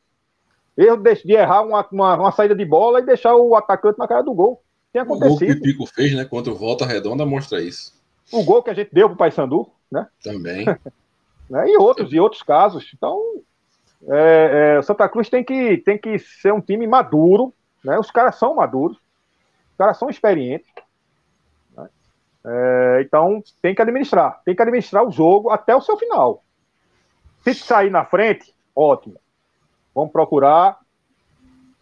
[0.79, 4.07] Erro de, de errar uma, uma, uma, saída de bola e deixar o atacante na
[4.07, 4.63] cara do gol.
[4.95, 5.35] Tem acontecido.
[5.35, 6.25] O gol que o Pico fez, né?
[6.25, 7.93] Contra o Volta Redonda mostra isso.
[8.31, 10.07] O gol que a gente deu pro Paysandu, né?
[10.23, 10.65] Também.
[11.51, 11.69] né?
[11.69, 12.89] E outros, e outros casos.
[12.95, 13.21] Então,
[14.09, 17.53] é, é, Santa Cruz tem que, tem que ser um time maduro,
[17.85, 17.99] né?
[17.99, 20.71] Os caras são maduros, os caras são experientes.
[21.77, 21.89] Né?
[22.47, 26.45] É, então tem que administrar, tem que administrar o jogo até o seu final.
[27.43, 29.17] Se sair na frente, ótimo.
[29.93, 30.79] Vamos procurar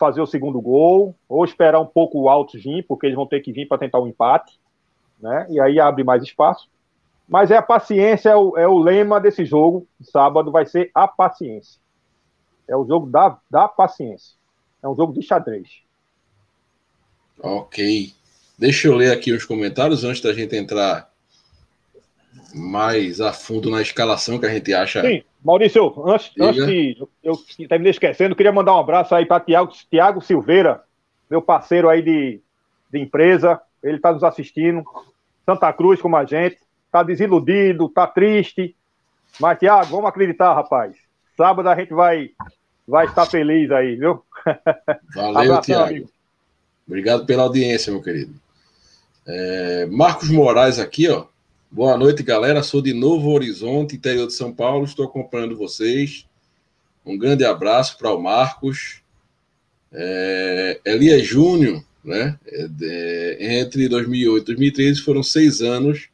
[0.02, 3.38] fazer o segundo gol, ou esperar um pouco o alto vir, porque eles vão ter
[3.38, 4.58] que vir para tentar o um empate,
[5.20, 5.46] né?
[5.48, 6.68] E aí abre mais espaço.
[7.28, 9.86] Mas é a paciência, é o, é o lema desse jogo.
[10.00, 11.80] Sábado vai ser a paciência.
[12.66, 14.34] É o jogo da, da paciência.
[14.82, 15.68] É um jogo de xadrez.
[17.40, 18.12] Ok.
[18.58, 21.11] Deixa eu ler aqui os comentários antes da gente entrar
[22.54, 25.02] mais a fundo na escalação que a gente acha.
[25.02, 27.36] Sim, Maurício, antes, antes de eu
[27.68, 30.82] terminei esquecendo, queria mandar um abraço aí para Tiago, Tiago Silveira,
[31.30, 32.40] meu parceiro aí de,
[32.90, 33.60] de empresa.
[33.82, 34.84] Ele está nos assistindo.
[35.44, 36.58] Santa Cruz, como a gente.
[36.86, 38.76] Está desiludido, está triste.
[39.40, 40.94] Mas, Tiago, vamos acreditar, rapaz.
[41.36, 42.30] Sábado a gente vai,
[42.86, 44.22] vai estar feliz aí, viu?
[45.14, 46.08] Valeu, Tiago.
[46.86, 48.34] Obrigado pela audiência, meu querido.
[49.26, 51.26] É, Marcos Moraes aqui, ó.
[51.74, 52.62] Boa noite, galera.
[52.62, 54.84] Sou de Novo Horizonte, interior de São Paulo.
[54.84, 56.26] Estou acompanhando vocês.
[57.02, 59.00] Um grande abraço para o Marcos.
[59.90, 62.38] É, Elias Júnior, né?
[62.46, 62.68] É,
[63.40, 66.10] é entre 2008 e 2013 foram seis anos.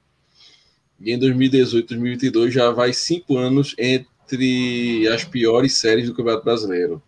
[1.00, 6.44] E em 2018 e 2022 já vai cinco anos entre as piores séries do Campeonato
[6.44, 7.02] Brasileiro.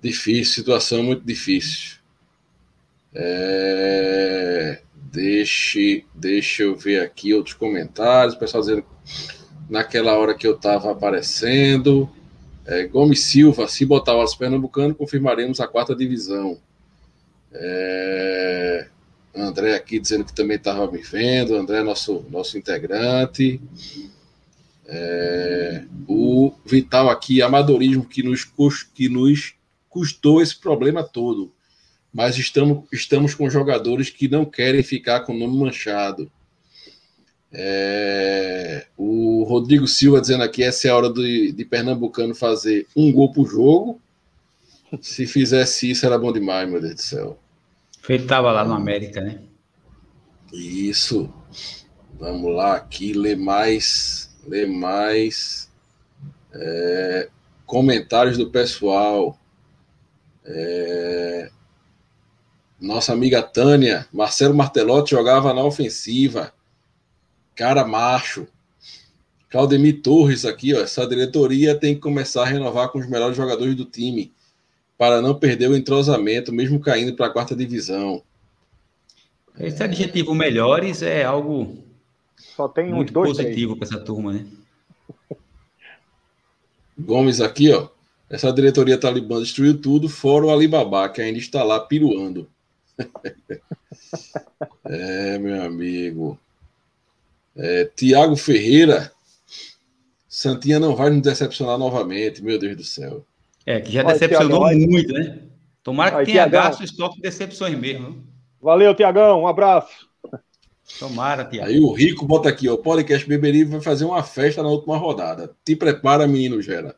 [0.00, 1.98] Difícil, situação muito difícil.
[3.14, 4.80] É...
[5.14, 8.34] Deixe, deixa eu ver aqui outros comentários.
[8.34, 8.84] O pessoal dizendo
[9.70, 12.10] naquela hora que eu estava aparecendo.
[12.66, 16.58] É, Gomes Silva, se botar o Alves Pernambucano, confirmaremos a quarta divisão.
[17.52, 18.88] É,
[19.36, 21.54] André aqui dizendo que também estava me vendo.
[21.54, 23.60] André, nosso, nosso integrante.
[24.84, 28.42] É, o Vital aqui, amadorismo que nos,
[28.82, 29.54] que nos
[29.88, 31.53] custou esse problema todo
[32.14, 36.30] mas estamos, estamos com jogadores que não querem ficar com o nome manchado.
[37.52, 43.12] É, o Rodrigo Silva dizendo aqui: essa é a hora de, de Pernambucano fazer um
[43.12, 44.00] gol por jogo.
[45.02, 47.38] Se fizesse isso, era bom demais, meu Deus do céu.
[48.08, 49.40] Ele estava lá no América, né?
[50.52, 51.28] Isso.
[52.16, 55.68] Vamos lá aqui, ler mais, ler mais
[56.52, 57.28] é,
[57.66, 59.36] comentários do pessoal.
[60.44, 61.50] É,
[62.84, 66.52] nossa amiga Tânia, Marcelo Martelotti jogava na ofensiva.
[67.54, 68.46] Cara macho.
[69.48, 73.74] Claudemir Torres aqui, ó, essa diretoria tem que começar a renovar com os melhores jogadores
[73.74, 74.32] do time
[74.98, 78.22] para não perder o entrosamento, mesmo caindo para a quarta divisão.
[79.58, 81.84] Esse adjetivo melhores é algo
[82.36, 84.46] Só tem muito uns dois, positivo para essa turma, né?
[86.98, 87.88] Gomes aqui, ó.
[88.28, 92.48] Essa diretoria talibã destruiu tudo, fora o Alibaba, que ainda está lá piruando.
[94.84, 96.38] é, meu amigo.
[97.56, 99.12] É, Tiago Ferreira.
[100.28, 103.24] Santinha não vai nos decepcionar novamente, meu Deus do céu.
[103.64, 105.38] É, que já Olha, decepcionou muito, né?
[105.82, 106.62] Tomara que tenha Thiagão.
[106.62, 108.26] gasto o estoque de decepções mesmo.
[108.60, 109.42] Valeu, Tiagão.
[109.42, 110.08] Um abraço.
[110.98, 111.68] Tomara, Tiago.
[111.68, 112.74] Aí o Rico bota aqui, ó.
[112.74, 115.54] O podcast Beberibe vai fazer uma festa na última rodada.
[115.64, 116.96] Te prepara, menino Gera.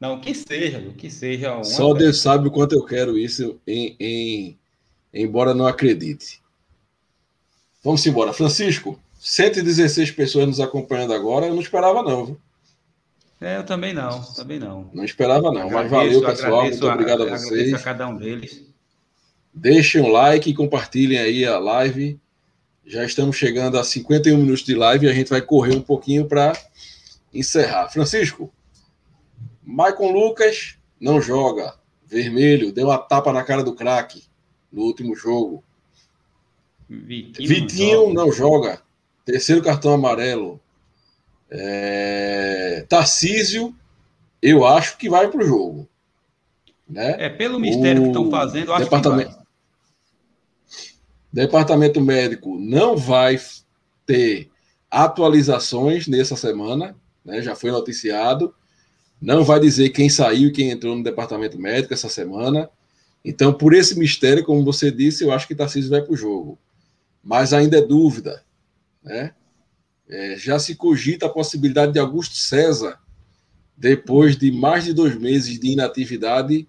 [0.00, 3.94] Não, que seja, que seja uma Só Deus sabe o quanto eu quero isso, em,
[4.00, 4.58] em-
[5.12, 6.40] embora não acredite.
[7.84, 8.32] Vamos embora.
[8.32, 11.46] Francisco, 116 pessoas nos acompanhando agora.
[11.46, 12.24] Eu não esperava, não.
[12.26, 12.40] viu?
[13.40, 14.90] É, eu também não, também não.
[14.92, 15.70] Não esperava, não.
[15.70, 16.64] Mas valeu, pessoal.
[16.64, 17.74] Muito obrigado a Agradeço vocês.
[17.74, 18.62] a cada um deles.
[19.52, 22.18] Deixem um like e compartilhem aí a live.
[22.86, 26.26] Já estamos chegando a 51 minutos de live e a gente vai correr um pouquinho
[26.26, 26.52] para
[27.32, 27.88] encerrar.
[27.88, 28.52] Francisco,
[29.70, 31.74] Maicon Lucas não joga.
[32.06, 34.24] Vermelho, deu uma tapa na cara do craque
[34.72, 35.62] no último jogo.
[36.88, 38.14] Vitinho, Vitinho joga.
[38.14, 38.82] não joga.
[39.24, 40.60] Terceiro cartão amarelo.
[41.48, 42.84] É...
[42.88, 43.74] Tarcísio,
[44.42, 45.88] eu acho que vai para o jogo.
[46.88, 47.14] Né?
[47.18, 49.44] É, pelo mistério que estão O fazendo, eu acho departamento- que vai.
[51.32, 53.40] Departamento médico não vai
[54.04, 54.50] ter
[54.90, 57.40] atualizações nessa semana, né?
[57.40, 58.52] já foi noticiado.
[59.20, 62.70] Não vai dizer quem saiu e quem entrou no departamento médico essa semana.
[63.24, 66.58] Então, por esse mistério, como você disse, eu acho que Tarcísio vai para o jogo.
[67.22, 68.42] Mas ainda é dúvida.
[69.04, 69.32] Né?
[70.08, 72.98] É, já se cogita a possibilidade de Augusto César,
[73.76, 76.66] depois de mais de dois meses de inatividade,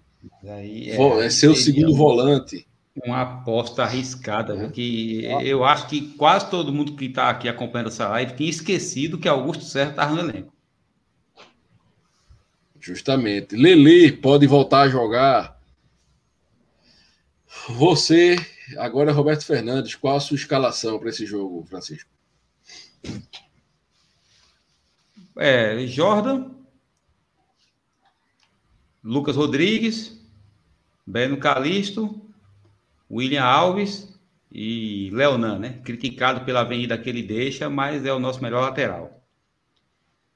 [0.96, 2.66] vo- é, ser o segundo um- volante.
[3.04, 4.56] Uma aposta arriscada, É.
[4.58, 4.70] viu?
[4.70, 9.16] que eu acho que quase todo mundo que está aqui acompanhando essa live tinha esquecido
[9.18, 10.51] que Augusto Serra estava no elenco.
[12.82, 13.54] Justamente.
[13.54, 15.62] Lele pode voltar a jogar.
[17.68, 18.34] Você,
[18.76, 22.10] agora é Roberto Fernandes, qual a sua escalação para esse jogo, Francisco?
[25.36, 26.50] É, Jordan,
[29.02, 30.20] Lucas Rodrigues,
[31.06, 32.20] Beno Calisto,
[33.08, 34.12] William Alves
[34.50, 35.80] e Leonan, né?
[35.84, 39.21] Criticado pela avenida que ele deixa, mas é o nosso melhor lateral.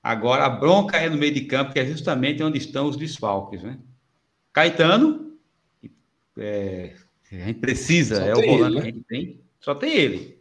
[0.06, 3.60] Agora a bronca é no meio de campo, que é justamente onde estão os desfalques,
[3.64, 3.76] né?
[4.52, 5.36] Caetano,
[6.38, 6.94] é,
[7.32, 8.80] a gente precisa, Só é o volante ele, né?
[8.82, 10.40] que a gente tem, só tem ele.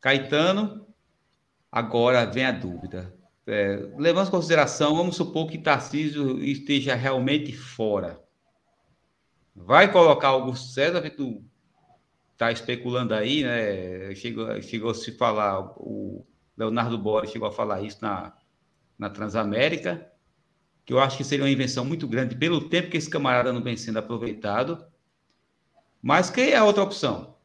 [0.00, 0.86] Caetano,
[1.70, 3.14] agora vem a dúvida.
[3.46, 8.18] É, levando em consideração, vamos supor que Tarcísio esteja realmente fora.
[9.54, 11.44] Vai colocar Augusto César, que tu
[12.38, 14.14] tá especulando aí, né?
[14.14, 16.24] Chegou, chegou a se falar, o
[16.56, 18.32] Leonardo Borges chegou a falar isso na,
[18.98, 20.10] na Transamérica,
[20.84, 23.62] que eu acho que seria uma invenção muito grande pelo tempo que esse camarada não
[23.62, 24.84] vem sendo aproveitado.
[26.02, 27.36] Mas quem é a outra opção?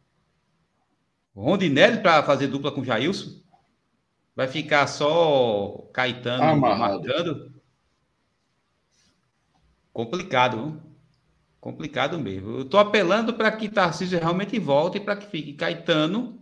[1.36, 3.40] Rondinelli para fazer dupla com Jailson?
[4.36, 7.04] Vai ficar só Caetano Amarrado.
[7.04, 7.62] marcando?
[9.94, 10.82] Complicado?
[11.60, 12.52] Complicado mesmo.
[12.52, 16.42] Eu estou apelando para que Tarcísio realmente volte e para que fique Caetano,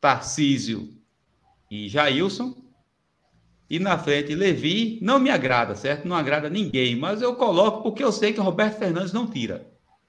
[0.00, 0.94] Tarcísio
[1.70, 2.54] e Jailson.
[3.70, 6.06] E na frente, Levi, não me agrada, certo?
[6.08, 9.64] Não agrada ninguém, mas eu coloco porque eu sei que o Roberto Fernandes não tira.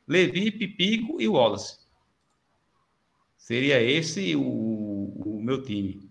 [0.08, 1.78] Levi, Pipico e Wallace.
[3.38, 6.10] Seria esse o, o meu time.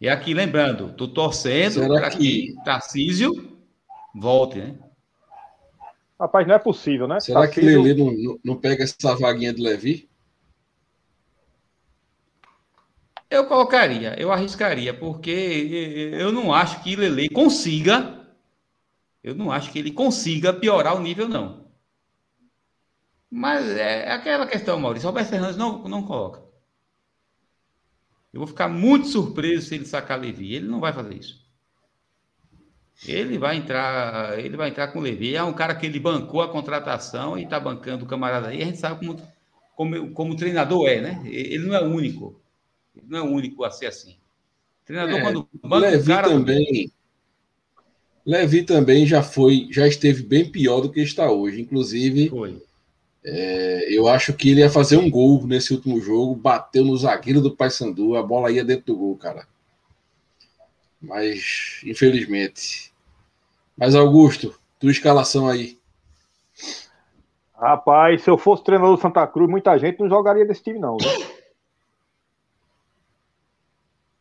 [0.00, 3.58] E aqui, lembrando, tô torcendo Será para que- que Tarcísio
[4.14, 4.78] volte, né?
[6.20, 7.18] Rapaz, não é possível, né?
[7.18, 10.08] Será que Tarcísio- Lele não, não- não pega essa vaguinha de Levi?
[13.34, 18.24] Eu colocaria, eu arriscaria, porque eu não acho que Lele consiga,
[19.24, 21.64] eu não acho que ele consiga piorar o nível, não.
[23.28, 26.44] Mas é aquela questão, Maurício, Roberto Fernandes não, não coloca.
[28.32, 30.54] Eu vou ficar muito surpreso se ele sacar Levi.
[30.54, 31.44] Ele não vai fazer isso.
[33.04, 35.34] Ele vai entrar, ele vai entrar com Levi.
[35.34, 38.62] É um cara que ele bancou a contratação e está bancando o camarada aí.
[38.62, 39.20] A gente sabe como,
[39.74, 41.22] como, como o treinador é, né?
[41.26, 42.43] Ele não é o único.
[42.96, 44.12] Ele não é o único a ser assim.
[44.82, 46.28] O treinador, é, quando banca Levi o cara.
[46.28, 46.92] Também,
[48.24, 51.60] Levi também já foi, já esteve bem pior do que está hoje.
[51.60, 52.30] Inclusive,
[53.24, 57.40] é, eu acho que ele ia fazer um gol nesse último jogo, bateu no zagueiro
[57.40, 59.46] do Paysandu, a bola ia dentro do gol, cara.
[61.00, 62.92] Mas, infelizmente.
[63.76, 65.78] Mas, Augusto, tua escalação aí.
[67.54, 70.96] Rapaz, se eu fosse treinador do Santa Cruz, muita gente não jogaria desse time, não.
[70.96, 71.06] Né?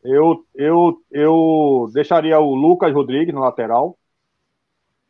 [0.04, 3.98] Eu, eu, eu deixaria o Lucas Rodrigues no lateral.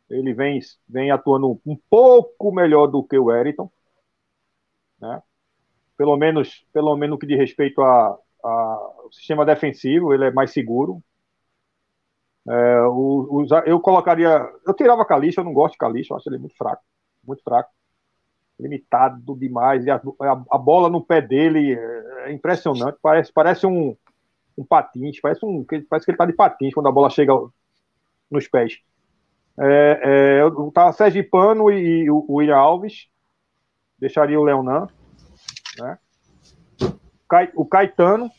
[0.08, 3.70] Ele vem, vem atuando um pouco melhor do que o Eriton.
[5.00, 5.20] Né?
[5.96, 11.02] Pelo menos, pelo menos no que diz respeito ao sistema defensivo, ele é mais seguro.
[12.46, 14.48] É, o, o, eu colocaria.
[14.66, 16.82] Eu tirava Calixa, eu não gosto de Calixa, eu acho ele muito fraco.
[17.26, 17.70] Muito fraco.
[18.60, 19.88] Limitado demais.
[19.88, 22.98] A, a, a bola no pé dele é, é impressionante.
[23.02, 23.96] Parece, parece um,
[24.56, 27.32] um patins, parece, um, parece que ele tá de patins quando a bola chega
[28.30, 28.80] nos pés.
[29.58, 33.08] É, é, tava Sérgio Pano e, e o, o William Alves.
[33.98, 34.88] Deixaria o Leonan.
[35.78, 35.98] Né?
[37.54, 38.30] O Caetano.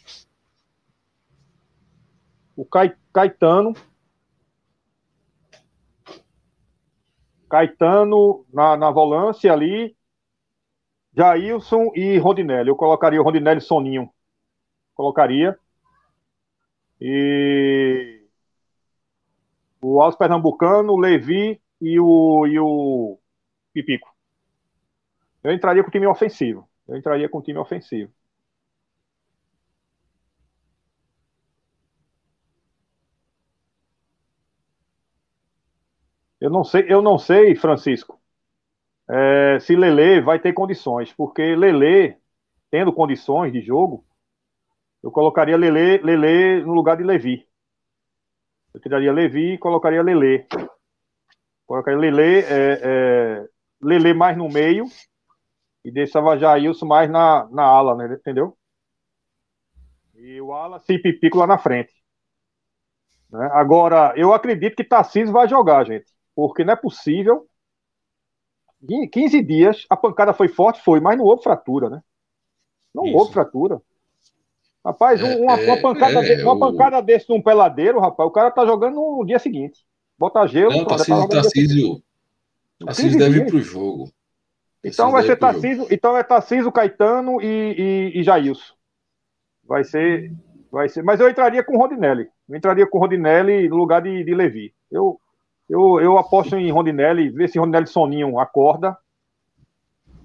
[2.55, 3.73] O Caetano
[7.49, 9.95] Caetano na, na volância ali,
[11.15, 12.69] Jailson e Rondinelli.
[12.69, 14.09] Eu colocaria o Rondinelli Soninho.
[14.93, 15.57] Colocaria.
[16.99, 18.25] E
[19.81, 23.19] o Alves Pernambucano, o Levi e o, e o
[23.73, 24.09] Pipico.
[25.43, 26.69] Eu entraria com o time ofensivo.
[26.87, 28.11] Eu entraria com o time ofensivo.
[36.39, 38.19] Eu não sei, eu não sei, Francisco,
[39.09, 42.17] é, se Lele vai ter condições, porque Lele,
[42.71, 44.05] tendo condições de jogo,
[45.05, 47.47] eu colocaria Lele, Lele no lugar de Levi.
[48.73, 50.45] Eu tiraria Levi e colocaria Lele.
[51.65, 53.49] Colocaria Lele, é, é,
[53.81, 54.85] Lele mais no meio
[55.85, 58.57] e deixava Jailson mais na, na ala, né, entendeu?
[60.15, 61.93] E o ala se pipico lá na frente.
[63.29, 63.49] Né?
[63.53, 67.47] Agora, eu acredito que Tarcísio vai jogar, gente porque não é possível.
[68.87, 72.03] Em 15 dias, a pancada foi forte, foi, mas não houve fratura, né?
[72.93, 73.17] Não Isso.
[73.17, 73.81] houve fratura.
[74.85, 78.51] Rapaz, é, uma, uma, pancada é, de, uma pancada desse num peladeiro, rapaz, o cara
[78.51, 79.83] tá jogando no dia seguinte.
[80.17, 80.71] Bota gelo.
[80.71, 82.03] Não, Tarcísio, tá Tarcísio,
[82.85, 84.07] Tarcísio deve ir pro jogo.
[84.83, 88.75] Então vai ser Tarcísio, então é Tarcísio, Caetano e, e, e Jailson.
[89.67, 90.31] Vai ser,
[90.71, 91.01] vai ser.
[91.01, 92.29] Mas eu entraria com o Rodinelli.
[92.47, 94.71] Eu entraria com o Rodinelli no lugar de, de Levi.
[94.91, 95.19] Eu,
[95.67, 98.95] eu, eu aposto em Rondinelli, ver se Rondinelli Soninho acorda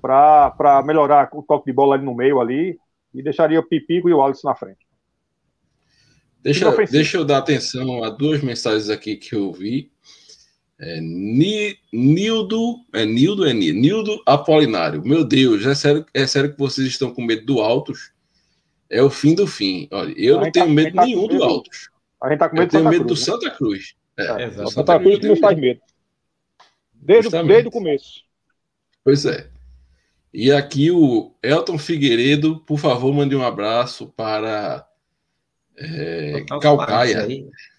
[0.02, 2.78] para melhorar o toque de bola ali no meio ali
[3.14, 4.86] e deixaria o Pipico e o Alisson na frente.
[6.42, 9.90] Deixa, deixa eu dar atenção a duas mensagens aqui que eu vi.
[10.78, 10.98] É,
[11.92, 15.02] Nildo, é Nildo, é Nildo Apolinário.
[15.04, 18.12] Meu Deus, é sério, é sério que vocês estão com medo do Altos?
[18.88, 19.86] É o fim do fim.
[19.90, 21.90] Olha, eu não tenho tá, medo tá nenhum do Altos.
[22.22, 23.38] A gente tá com medo eu tenho medo Cruz, do né?
[23.38, 23.94] Santa Cruz.
[24.16, 25.80] É, é Santa Cruz nos faz medo.
[26.94, 28.22] Desde, desde o começo.
[29.04, 29.49] Pois é.
[30.32, 34.86] E aqui o Elton Figueiredo, por favor, mande um abraço para
[35.76, 37.26] é, Calcaia,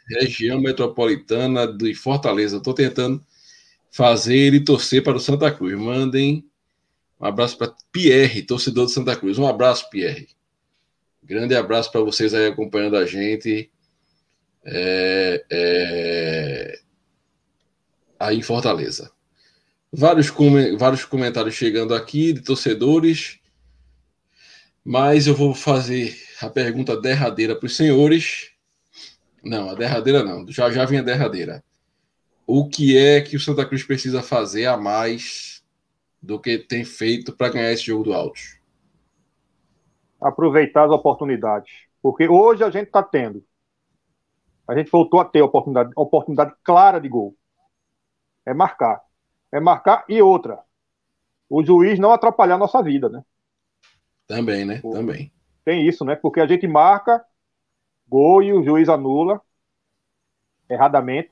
[0.10, 2.58] região metropolitana de Fortaleza.
[2.58, 3.24] Estou tentando
[3.90, 5.78] fazer e torcer para o Santa Cruz.
[5.80, 6.46] Mandem
[7.20, 9.38] um abraço para Pierre, torcedor de Santa Cruz.
[9.38, 10.28] Um abraço, Pierre.
[11.24, 13.72] Grande abraço para vocês aí acompanhando a gente
[14.66, 16.80] é, é,
[18.20, 19.12] aí em Fortaleza.
[19.94, 23.40] Vários, com, vários comentários chegando aqui de torcedores,
[24.84, 28.52] mas eu vou fazer a pergunta derradeira para os senhores.
[29.44, 31.64] Não, a derradeira não, já já vem a derradeira.
[32.48, 35.64] O que é que o Santa Cruz precisa fazer a mais
[36.22, 38.58] do que tem feito para ganhar esse jogo do Altos?
[40.22, 41.72] Aproveitar as oportunidades.
[42.02, 43.44] Porque hoje a gente está tendo
[44.72, 47.36] a gente voltou a ter oportunidade, oportunidade clara de gol.
[48.46, 49.02] É marcar.
[49.52, 50.60] É marcar e outra.
[51.50, 53.24] O juiz não atrapalhar a nossa vida, né?
[54.28, 54.80] Também, né?
[54.80, 55.32] Pô, Também.
[55.66, 56.16] Tem isso, né?
[56.16, 57.24] Porque a gente marca
[58.08, 59.42] gol e o juiz anula
[60.70, 61.32] erradamente.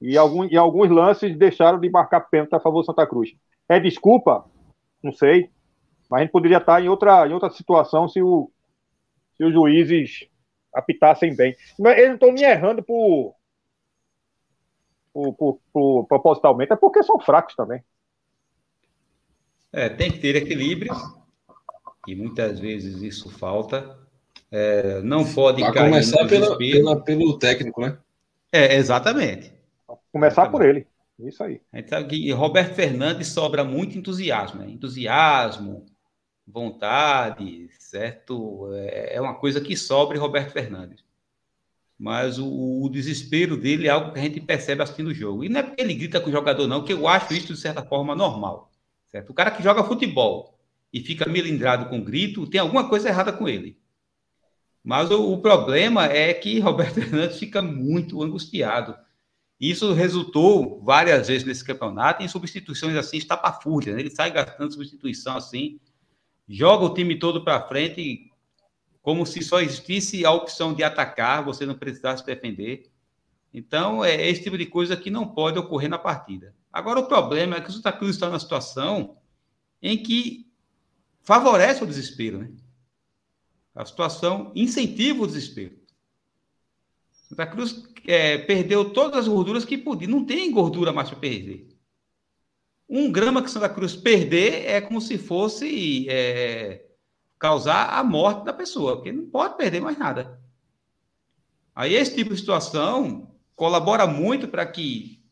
[0.00, 3.34] E, algum, e alguns lances deixaram de marcar pênalti a favor do Santa Cruz.
[3.68, 4.44] É desculpa?
[5.02, 5.50] Não sei.
[6.10, 8.50] Mas a gente poderia estar em outra, em outra situação se, o,
[9.36, 10.28] se os juízes
[10.74, 11.54] apitassem bem.
[11.78, 13.34] Eles não estão me errando por,
[15.12, 17.82] por, por, por, propositalmente, é porque são fracos também.
[19.72, 20.94] É, tem que ter equilíbrio,
[22.06, 23.98] e muitas vezes isso falta.
[24.50, 27.98] É, não pode Vai cair começar pela, pela, pelo técnico, né?
[28.50, 29.52] É, exatamente.
[30.10, 30.50] Começar exatamente.
[30.50, 30.86] por ele.
[31.18, 31.60] Isso aí.
[31.72, 34.70] A gente sabe que Roberto Fernandes sobra muito entusiasmo, né?
[34.70, 35.84] Entusiasmo,
[36.46, 38.70] vontade, certo?
[38.72, 41.04] É, é uma coisa que sobra Roberto Fernandes.
[41.98, 45.44] Mas o, o, desespero dele é algo que a gente percebe assistindo o jogo.
[45.44, 47.58] E não é porque ele grita com o jogador, não, que eu acho isso, de
[47.58, 48.70] certa forma, normal.
[49.08, 49.30] Certo?
[49.30, 50.58] O cara que joga futebol
[50.92, 53.78] e fica melindrado com grito, tem alguma coisa errada com ele.
[54.84, 58.96] Mas o, o problema é que Roberto Fernandes fica muito angustiado.
[59.60, 63.96] Isso resultou várias vezes nesse campeonato em substituições assim, estapafúrdias.
[63.96, 64.02] Né?
[64.02, 65.80] Ele sai gastando substituição assim,
[66.48, 68.30] joga o time todo para frente,
[69.08, 72.90] como se só existisse a opção de atacar, você não precisasse defender.
[73.54, 76.54] Então, é esse tipo de coisa que não pode ocorrer na partida.
[76.70, 79.16] Agora, o problema é que o Santa Cruz está numa situação
[79.80, 80.46] em que
[81.22, 82.50] favorece o desespero, né?
[83.74, 85.78] A situação incentiva o desespero.
[87.30, 90.06] Santa Cruz é, perdeu todas as gorduras que podia.
[90.06, 91.66] Não tem gordura mais para perder.
[92.86, 96.87] Um grama que Santa Cruz perder é como se fosse é,
[97.38, 100.40] causar a morte da pessoa, porque não pode perder mais nada.
[101.74, 105.22] Aí esse tipo de situação colabora muito para que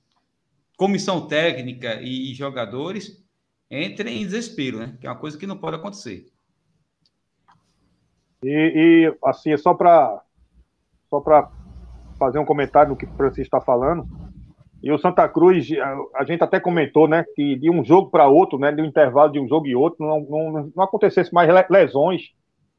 [0.76, 3.24] comissão técnica e jogadores
[3.70, 4.96] entrem em desespero, né?
[5.00, 6.26] Que é uma coisa que não pode acontecer.
[8.42, 8.48] E,
[9.10, 10.22] e assim, só para
[11.08, 11.50] só para
[12.18, 14.25] fazer um comentário no que o Francisco está falando.
[14.82, 15.68] E o Santa Cruz,
[16.14, 19.32] a, gente até comentou, né, que de um jogo para outro, né, de um intervalo
[19.32, 22.30] de um jogo e outro, não, não, não acontecesse mais lesões,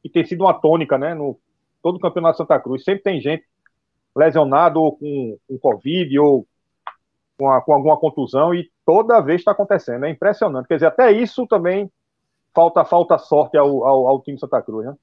[0.01, 1.37] que tem sido uma tônica, né, no
[1.81, 2.83] todo o campeonato de Santa Cruz.
[2.83, 3.43] Sempre tem gente
[4.15, 6.47] lesionado ou com, com Covid ou
[7.37, 10.05] com, a, com alguma contusão e toda vez está acontecendo.
[10.05, 10.67] É impressionante.
[10.67, 11.91] Quer dizer, até isso também
[12.53, 14.95] falta, falta sorte ao, ao, ao time Santa Cruz, né?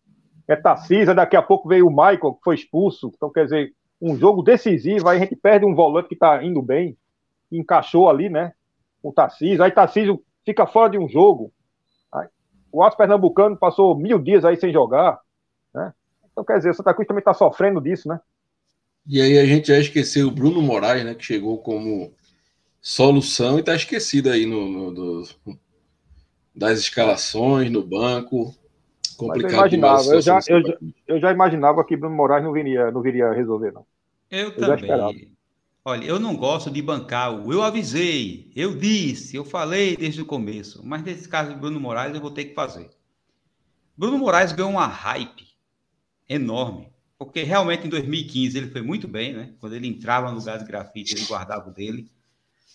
[0.47, 3.11] É Tarcísio, daqui a pouco veio o Michael, que foi expulso.
[3.15, 6.61] Então, quer dizer, um jogo decisivo, aí a gente perde um volante que está indo
[6.61, 6.97] bem,
[7.51, 8.53] encaixou ali, né?
[9.03, 11.53] O Tarcísio, aí Tarcísio fica fora de um jogo.
[12.13, 12.29] Aí,
[12.73, 15.21] o Alto Pernambucano passou mil dias aí sem jogar,
[15.73, 15.93] né?
[16.31, 18.21] Então, quer dizer, o Santa Cruz também está sofrendo disso, né?
[19.07, 21.15] E aí a gente já esqueceu o Bruno Moraes, né?
[21.15, 22.13] Que chegou como
[22.81, 25.23] solução e está esquecido aí no, no do,
[26.55, 28.55] das escalações, no banco.
[29.17, 32.91] Complicado eu imaginava, eu já, eu, já, eu já imaginava que Bruno Moraes não viria,
[32.91, 33.87] não viria resolver, não.
[34.31, 35.31] Eu, eu também.
[35.87, 40.27] Olha, eu não gosto de bancar o eu avisei, eu disse, eu falei desde o
[40.27, 42.89] começo, mas nesse caso de Bruno Moraes eu vou ter que fazer.
[43.97, 45.47] Bruno Moraes ganhou uma hype
[46.27, 46.89] enorme,
[47.19, 49.53] porque realmente em 2015 ele foi muito bem, né?
[49.61, 52.11] Quando ele entrava no lugar de grafite, ele guardava o dele.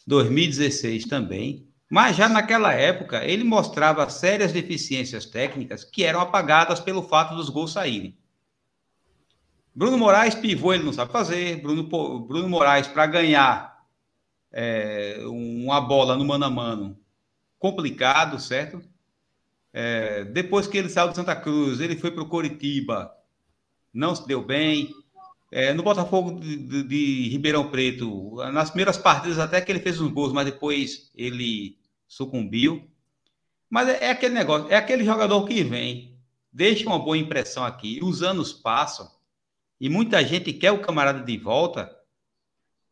[0.05, 1.67] 2016 também.
[1.89, 7.49] Mas já naquela época, ele mostrava sérias deficiências técnicas que eram apagadas pelo fato dos
[7.49, 8.15] gols saírem.
[9.73, 11.61] Bruno Moraes, pivô, ele não sabe fazer.
[11.61, 13.83] Bruno, Bruno Moraes, para ganhar
[14.51, 16.99] é, uma bola no mano a mano,
[17.57, 18.81] complicado, certo?
[19.73, 23.11] É, depois que ele saiu de Santa Cruz, ele foi para o Coritiba,
[23.91, 24.93] não se deu bem.
[25.51, 29.99] É, no Botafogo de, de, de, Ribeirão Preto, nas primeiras partidas até que ele fez
[29.99, 31.78] uns gols, mas depois ele
[32.10, 32.91] sucumbiu.
[33.70, 36.20] Mas é, é, aquele negócio, é aquele jogador que vem,
[36.51, 39.10] deixa uma boa impressão aqui, os anos passam,
[39.80, 41.89] e muita gente quer o camarada de volta,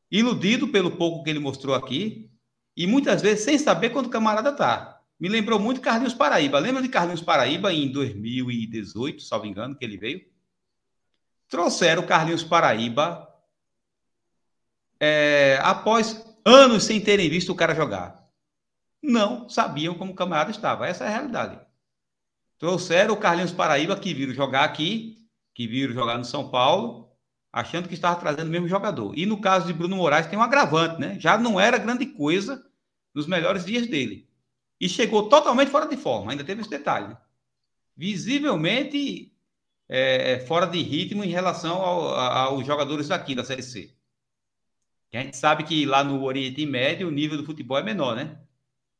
[0.09, 2.31] iludido pelo pouco que ele mostrou aqui,
[2.77, 5.01] e muitas vezes sem saber quando o camarada tá.
[5.19, 6.59] Me lembrou muito Carlinhos Paraíba.
[6.59, 10.21] Lembra de Carlinhos Paraíba em 2018, salvo engano, que ele veio?
[11.49, 13.27] trouxeram Carlinhos Paraíba
[14.99, 18.16] é, após anos sem terem visto o cara jogar.
[19.01, 20.87] Não sabiam como o camarada estava.
[20.87, 21.59] Essa é a realidade.
[22.57, 25.17] Trouxeram o Carlinhos Paraíba, que viram jogar aqui,
[25.53, 27.11] que viram jogar no São Paulo,
[27.51, 29.17] achando que estava trazendo o mesmo jogador.
[29.17, 31.17] E no caso de Bruno Moraes tem um agravante, né?
[31.19, 32.65] Já não era grande coisa
[33.13, 34.27] nos melhores dias dele.
[34.79, 37.07] E chegou totalmente fora de forma, ainda teve esse detalhe.
[37.07, 37.17] Né?
[37.95, 39.33] Visivelmente
[39.89, 43.91] é, é, fora de ritmo em relação ao, aos jogadores daqui da Série C.
[45.13, 48.37] A gente sabe que lá no Oriente Médio o nível do futebol é menor, né?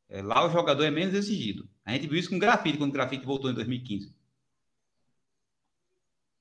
[0.10, 1.68] É, lá o jogador é menos exigido.
[1.86, 4.16] A gente viu isso com o Grafite, quando o Grafite voltou em 2015.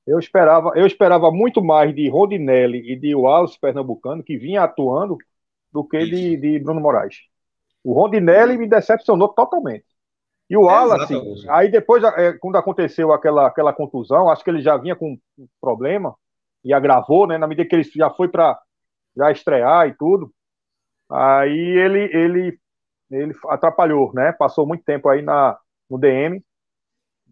[0.06, 5.18] Eu esperava, eu esperava muito mais de Rodinelli e de Wallace Pernambucano, que vinha atuando,
[5.72, 7.16] do que de, de Bruno Moraes.
[7.82, 9.84] O Rondinelli me decepcionou totalmente.
[10.48, 14.62] E o Wallace, é aí depois, é, quando aconteceu aquela, aquela contusão, acho que ele
[14.62, 16.14] já vinha com um problema
[16.64, 17.36] e agravou, né?
[17.36, 18.58] Na medida que ele já foi para
[19.16, 20.32] já estrear e tudo.
[21.10, 22.58] Aí ele, ele,
[23.11, 24.32] ele atrapalhou, né?
[24.32, 26.42] Passou muito tempo aí na, no DM,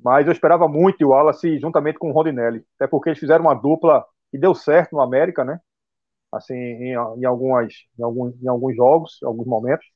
[0.02, 3.54] mas eu esperava muito o Wallace juntamente com o Rondinelli, até porque eles fizeram uma
[3.54, 5.60] dupla que deu certo no América, né?
[6.32, 9.86] Assim, em, em, algumas, em, alguns, em alguns jogos, em alguns momentos.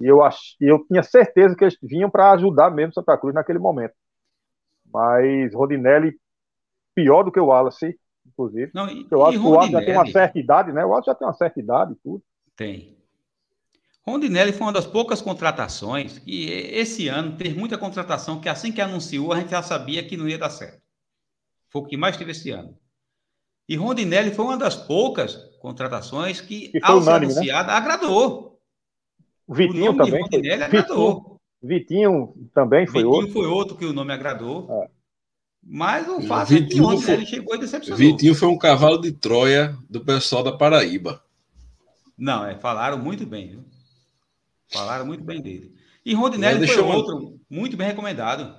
[0.00, 3.58] E eu, ach, eu tinha certeza que eles vinham para ajudar mesmo Santa Cruz naquele
[3.58, 3.94] momento.
[4.90, 6.18] Mas Rodinelli,
[6.94, 8.70] pior do que o Wallace, inclusive.
[8.74, 10.84] Não, e, eu acho que o Wallace já tem uma certa idade, né?
[10.84, 12.22] O Wallace já tem uma certa idade e tudo.
[12.56, 12.96] Tem.
[14.08, 18.80] Rondinelli foi uma das poucas contratações que esse ano teve muita contratação que assim que
[18.80, 20.80] anunciou a gente já sabia que não ia dar certo.
[21.68, 22.76] Foi o que mais teve esse ano.
[23.68, 27.74] E Rondinelli foi uma das poucas contratações que, que ao unânime, ser anunciada, né?
[27.74, 28.58] agradou.
[29.46, 30.22] O Vitinho o também.
[30.22, 30.78] Rondinelli foi...
[30.78, 31.40] agradou.
[31.62, 33.26] Vitinho, também foi Vitinho outro.
[33.26, 34.68] Vitinho foi outro que o nome agradou.
[34.70, 34.90] É.
[35.62, 37.26] Mas o fato é que Rondinelli foi...
[37.26, 37.98] chegou e decepcionou.
[37.98, 41.22] Vitinho foi um cavalo de Troia do pessoal da Paraíba.
[42.16, 43.64] Não, é, falaram muito bem, viu?
[44.68, 45.74] Falaram muito bem dele.
[46.04, 48.54] E Rondinelli foi outro, muito bem recomendado.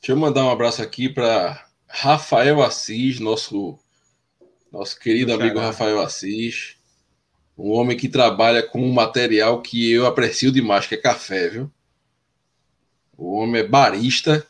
[0.00, 3.78] Deixa eu mandar um abraço aqui para Rafael Assis, nosso,
[4.70, 6.76] nosso querido amigo Rafael Assis.
[7.56, 11.72] Um homem que trabalha com um material que eu aprecio demais, que é café, viu?
[13.16, 14.46] O homem é barista,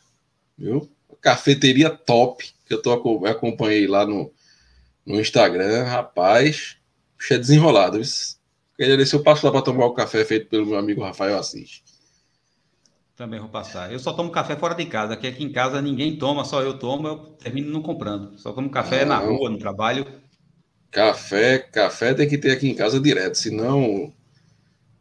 [0.58, 0.90] viu?
[1.20, 2.92] Cafeteria top, que eu tô,
[3.26, 4.32] acompanhei lá no,
[5.04, 6.76] no Instagram, rapaz.
[7.16, 8.00] Puxa, é desenrolado.
[8.78, 11.82] Queria se eu passo lá para tomar o café feito pelo meu amigo Rafael Assis.
[13.16, 13.90] Também vou passar.
[13.90, 16.78] Eu só tomo café fora de casa, que aqui em casa ninguém toma, só eu
[16.78, 18.38] tomo, eu termino não comprando.
[18.38, 19.08] Só tomo café não.
[19.08, 20.06] na rua, no trabalho.
[20.90, 24.12] Café, café tem que ter aqui em casa direto, senão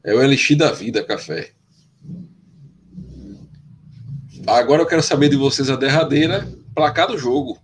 [0.02, 1.52] é o elixir da vida, café.
[4.48, 7.60] Agora eu quero saber de vocês a derradeira placar do jogo.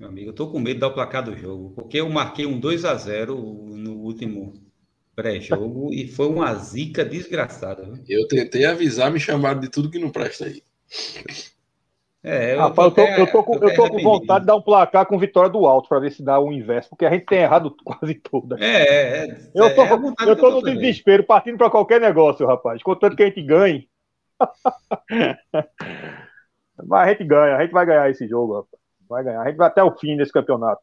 [0.00, 2.46] Meu amigo, eu tô com medo de dar o placar do jogo, porque eu marquei
[2.46, 4.54] um 2 a 0 no último
[5.14, 7.82] pré-jogo e foi uma zica desgraçada.
[7.82, 8.02] Viu?
[8.08, 10.62] Eu tentei avisar, me chamaram de tudo que não presta aí.
[12.24, 14.56] É, eu, Rapaz, tô, eu, tô, eu tô, com, eu tô com vontade de dar
[14.56, 17.26] um placar com vitória do alto para ver se dá o inverso, porque a gente
[17.26, 18.56] tem errado quase tudo.
[18.56, 22.82] É, é, é, eu tô, é eu tô no desespero, partindo para qualquer negócio, rapaz.
[22.82, 23.86] Contanto que a gente ganhe.
[26.86, 28.79] Mas a gente ganha, a gente vai ganhar esse jogo, rapaz.
[29.10, 29.42] Vai ganhar.
[29.42, 30.80] A gente vai até o fim desse campeonato.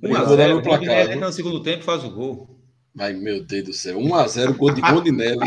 [0.00, 2.56] 1x0, placar, entra no segundo tempo e faz o gol.
[2.96, 3.98] Ai, meu Deus do céu.
[3.98, 5.40] 1x0, gol de Rondinelli.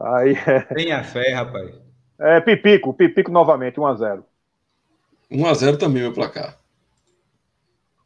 [0.00, 0.60] Aí é.
[0.74, 1.78] Tenha fé, rapaz.
[2.18, 4.24] É, Pipico, Pipico novamente, 1x0.
[5.30, 6.58] 1x0 também, meu placar.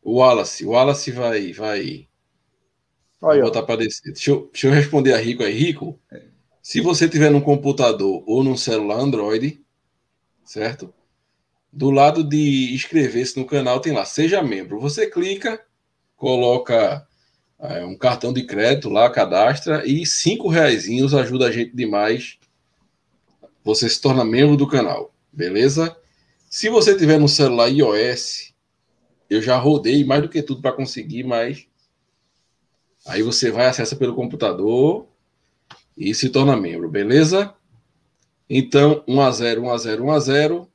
[0.03, 1.53] O Wallace, o Wallace vai.
[1.53, 2.09] vai...
[3.21, 4.13] Vai botar para descer.
[4.13, 5.53] Deixa eu, deixa eu responder a Rico aí.
[5.53, 6.01] Rico,
[6.61, 9.65] se você tiver num computador ou num celular Android,
[10.45, 10.93] certo?
[11.73, 14.81] Do lado de inscrever-se no canal tem lá, seja membro.
[14.81, 15.63] Você clica,
[16.17, 17.07] coloca
[17.59, 22.39] é, um cartão de crédito lá, cadastra, e cinco reais ajuda a gente demais.
[23.65, 25.97] Você se torna membro do canal, beleza?
[26.49, 28.55] Se você tiver no celular iOS,
[29.29, 31.67] eu já rodei mais do que tudo para conseguir, mas
[33.07, 35.07] aí você vai acessa pelo computador
[35.97, 37.53] e se torna membro, beleza?
[38.49, 40.73] Então, 1 a 0, 1 a 0, 1 a 0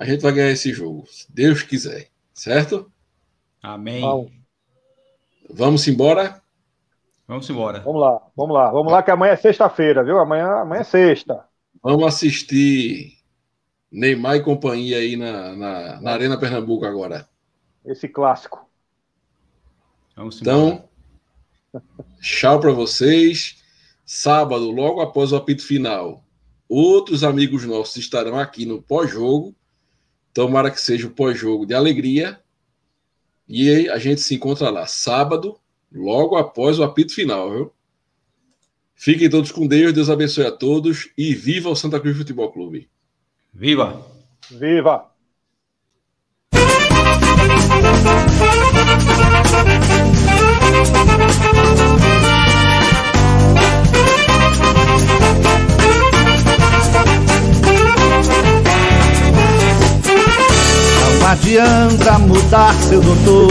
[0.00, 2.90] a gente vai ganhar esse jogo, se Deus quiser, certo?
[3.62, 4.02] Amém.
[5.50, 6.40] Vamos embora?
[7.28, 7.80] Vamos embora.
[7.80, 10.18] Vamos lá, vamos lá, vamos lá, que amanhã é sexta-feira, viu?
[10.18, 11.44] Amanhã, amanhã é sexta.
[11.82, 13.18] Vamos assistir
[13.92, 17.28] Neymar e companhia aí na, na, na Arena Pernambuco agora.
[17.84, 18.66] Esse clássico.
[20.16, 20.56] Vamos embora.
[20.56, 20.88] Então,
[22.22, 23.62] tchau para vocês.
[24.06, 26.24] Sábado, logo após o apito final,
[26.66, 29.54] outros amigos nossos estarão aqui no pós-jogo
[30.32, 32.40] Tomara que seja o pós-jogo de alegria.
[33.48, 35.58] E a gente se encontra lá sábado,
[35.92, 37.72] logo após o apito final, viu?
[38.94, 42.88] Fiquem todos com Deus, Deus abençoe a todos e viva o Santa Cruz Futebol Clube.
[43.52, 44.06] Viva!
[44.50, 45.10] Viva!
[61.26, 63.48] Adianta mudar seu doutor.